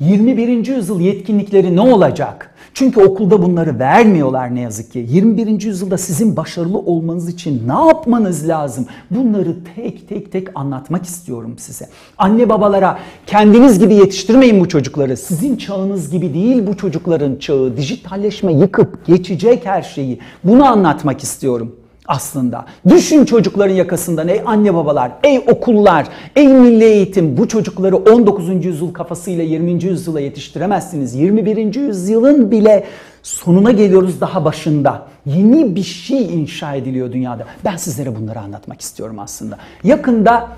21. 0.00 0.66
yüzyıl 0.66 1.00
yetkinlikleri 1.00 1.76
ne 1.76 1.80
olacak? 1.80 2.54
Çünkü 2.78 3.00
okulda 3.00 3.42
bunları 3.42 3.78
vermiyorlar 3.78 4.54
ne 4.54 4.60
yazık 4.60 4.92
ki. 4.92 5.06
21. 5.08 5.62
yüzyılda 5.62 5.98
sizin 5.98 6.36
başarılı 6.36 6.78
olmanız 6.78 7.28
için 7.28 7.68
ne 7.68 7.72
yapmanız 7.72 8.48
lazım? 8.48 8.86
Bunları 9.10 9.56
tek 9.74 10.08
tek 10.08 10.32
tek 10.32 10.48
anlatmak 10.54 11.04
istiyorum 11.04 11.54
size. 11.58 11.88
Anne 12.18 12.48
babalara 12.48 12.98
kendiniz 13.26 13.78
gibi 13.78 13.94
yetiştirmeyin 13.94 14.60
bu 14.60 14.68
çocukları. 14.68 15.16
Sizin 15.16 15.56
çağınız 15.56 16.10
gibi 16.10 16.34
değil 16.34 16.66
bu 16.66 16.76
çocukların 16.76 17.36
çağı. 17.36 17.76
Dijitalleşme 17.76 18.52
yıkıp 18.52 19.06
geçecek 19.06 19.66
her 19.66 19.82
şeyi. 19.82 20.18
Bunu 20.44 20.64
anlatmak 20.64 21.22
istiyorum 21.22 21.76
aslında. 22.08 22.64
Düşün 22.88 23.24
çocukların 23.24 23.74
yakasından 23.74 24.28
ey 24.28 24.42
anne 24.46 24.74
babalar, 24.74 25.12
ey 25.22 25.38
okullar, 25.38 26.06
ey 26.36 26.48
milli 26.48 26.84
eğitim. 26.84 27.36
Bu 27.36 27.48
çocukları 27.48 27.96
19. 27.96 28.64
yüzyıl 28.64 28.92
kafasıyla 28.92 29.44
20. 29.44 29.84
yüzyıla 29.84 30.20
yetiştiremezsiniz. 30.20 31.14
21. 31.14 31.74
yüzyılın 31.74 32.50
bile 32.50 32.84
sonuna 33.22 33.70
geliyoruz 33.70 34.20
daha 34.20 34.44
başında. 34.44 35.06
Yeni 35.26 35.76
bir 35.76 35.82
şey 35.82 36.34
inşa 36.34 36.74
ediliyor 36.74 37.12
dünyada. 37.12 37.44
Ben 37.64 37.76
sizlere 37.76 38.16
bunları 38.16 38.40
anlatmak 38.40 38.80
istiyorum 38.80 39.18
aslında. 39.18 39.58
Yakında 39.84 40.48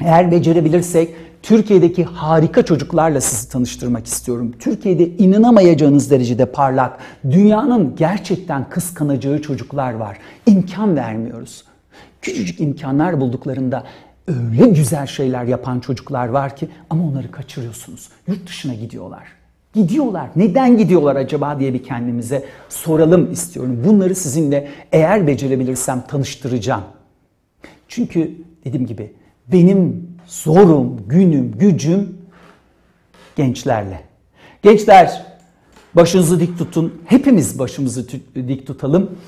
eğer 0.00 0.30
becerebilirsek 0.30 1.14
Türkiye'deki 1.42 2.04
harika 2.04 2.64
çocuklarla 2.64 3.20
sizi 3.20 3.48
tanıştırmak 3.48 4.06
istiyorum. 4.06 4.52
Türkiye'de 4.58 5.08
inanamayacağınız 5.08 6.10
derecede 6.10 6.46
parlak, 6.46 6.98
dünyanın 7.30 7.96
gerçekten 7.96 8.68
kıskanacağı 8.68 9.42
çocuklar 9.42 9.92
var. 9.92 10.18
İmkan 10.46 10.96
vermiyoruz. 10.96 11.64
Küçücük 12.22 12.60
imkanlar 12.60 13.20
bulduklarında 13.20 13.84
öyle 14.28 14.68
güzel 14.68 15.06
şeyler 15.06 15.44
yapan 15.44 15.80
çocuklar 15.80 16.28
var 16.28 16.56
ki 16.56 16.68
ama 16.90 17.04
onları 17.04 17.30
kaçırıyorsunuz. 17.30 18.08
Yurt 18.26 18.46
dışına 18.46 18.74
gidiyorlar. 18.74 19.22
Gidiyorlar. 19.74 20.30
Neden 20.36 20.78
gidiyorlar 20.78 21.16
acaba 21.16 21.60
diye 21.60 21.74
bir 21.74 21.82
kendimize 21.82 22.44
soralım 22.68 23.32
istiyorum. 23.32 23.82
Bunları 23.84 24.14
sizinle 24.14 24.68
eğer 24.92 25.26
becerebilirsem 25.26 26.02
tanıştıracağım. 26.08 26.82
Çünkü 27.88 28.34
dediğim 28.64 28.86
gibi 28.86 29.12
benim 29.52 30.07
zorum, 30.28 31.08
günüm, 31.08 31.58
gücüm 31.58 32.18
gençlerle. 33.36 34.00
Gençler 34.62 35.26
başınızı 35.94 36.40
dik 36.40 36.58
tutun. 36.58 37.02
Hepimiz 37.04 37.58
başımızı 37.58 38.08
dik 38.34 38.66
tutalım. 38.66 39.18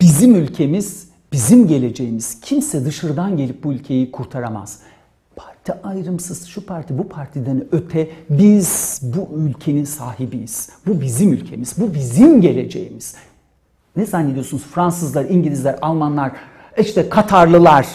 Bizim 0.00 0.34
ülkemiz, 0.34 1.08
bizim 1.32 1.68
geleceğimiz. 1.68 2.40
Kimse 2.40 2.84
dışarıdan 2.84 3.36
gelip 3.36 3.64
bu 3.64 3.72
ülkeyi 3.72 4.10
kurtaramaz. 4.10 4.80
Parti 5.36 5.72
ayrımsız 5.72 6.46
şu 6.46 6.66
parti 6.66 6.98
bu 6.98 7.08
partiden 7.08 7.64
öte 7.72 8.08
biz 8.30 9.00
bu 9.02 9.38
ülkenin 9.38 9.84
sahibiyiz. 9.84 10.70
Bu 10.86 11.00
bizim 11.00 11.32
ülkemiz, 11.32 11.74
bu 11.78 11.94
bizim 11.94 12.40
geleceğimiz. 12.40 13.14
Ne 13.96 14.06
zannediyorsunuz 14.06 14.62
Fransızlar, 14.62 15.24
İngilizler, 15.24 15.78
Almanlar, 15.82 16.32
işte 16.78 17.08
Katarlılar, 17.08 17.86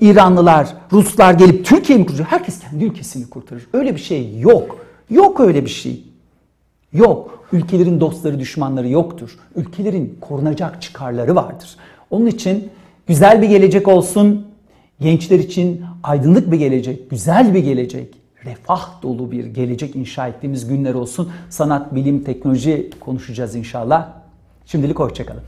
İranlılar, 0.00 0.74
Ruslar 0.92 1.34
gelip 1.34 1.64
Türkiye'yi 1.64 2.00
mi 2.00 2.06
kurtaracak? 2.06 2.32
Herkes 2.32 2.60
kendi 2.60 2.84
ülkesini 2.84 3.30
kurtarır. 3.30 3.66
Öyle 3.72 3.94
bir 3.94 4.00
şey 4.00 4.38
yok. 4.38 4.86
Yok 5.10 5.40
öyle 5.40 5.64
bir 5.64 5.70
şey. 5.70 6.04
Yok. 6.92 7.44
Ülkelerin 7.52 8.00
dostları, 8.00 8.38
düşmanları 8.38 8.88
yoktur. 8.88 9.38
Ülkelerin 9.56 10.18
korunacak 10.20 10.82
çıkarları 10.82 11.34
vardır. 11.34 11.76
Onun 12.10 12.26
için 12.26 12.70
güzel 13.06 13.42
bir 13.42 13.48
gelecek 13.48 13.88
olsun. 13.88 14.46
Gençler 15.00 15.38
için 15.38 15.84
aydınlık 16.02 16.52
bir 16.52 16.56
gelecek, 16.56 17.10
güzel 17.10 17.54
bir 17.54 17.64
gelecek, 17.64 18.14
refah 18.44 19.02
dolu 19.02 19.30
bir 19.30 19.46
gelecek 19.46 19.96
inşa 19.96 20.28
ettiğimiz 20.28 20.68
günler 20.68 20.94
olsun. 20.94 21.30
Sanat, 21.50 21.94
bilim, 21.94 22.24
teknoloji 22.24 22.90
konuşacağız 23.00 23.54
inşallah. 23.54 24.08
Şimdilik 24.66 24.98
hoşçakalın. 24.98 25.42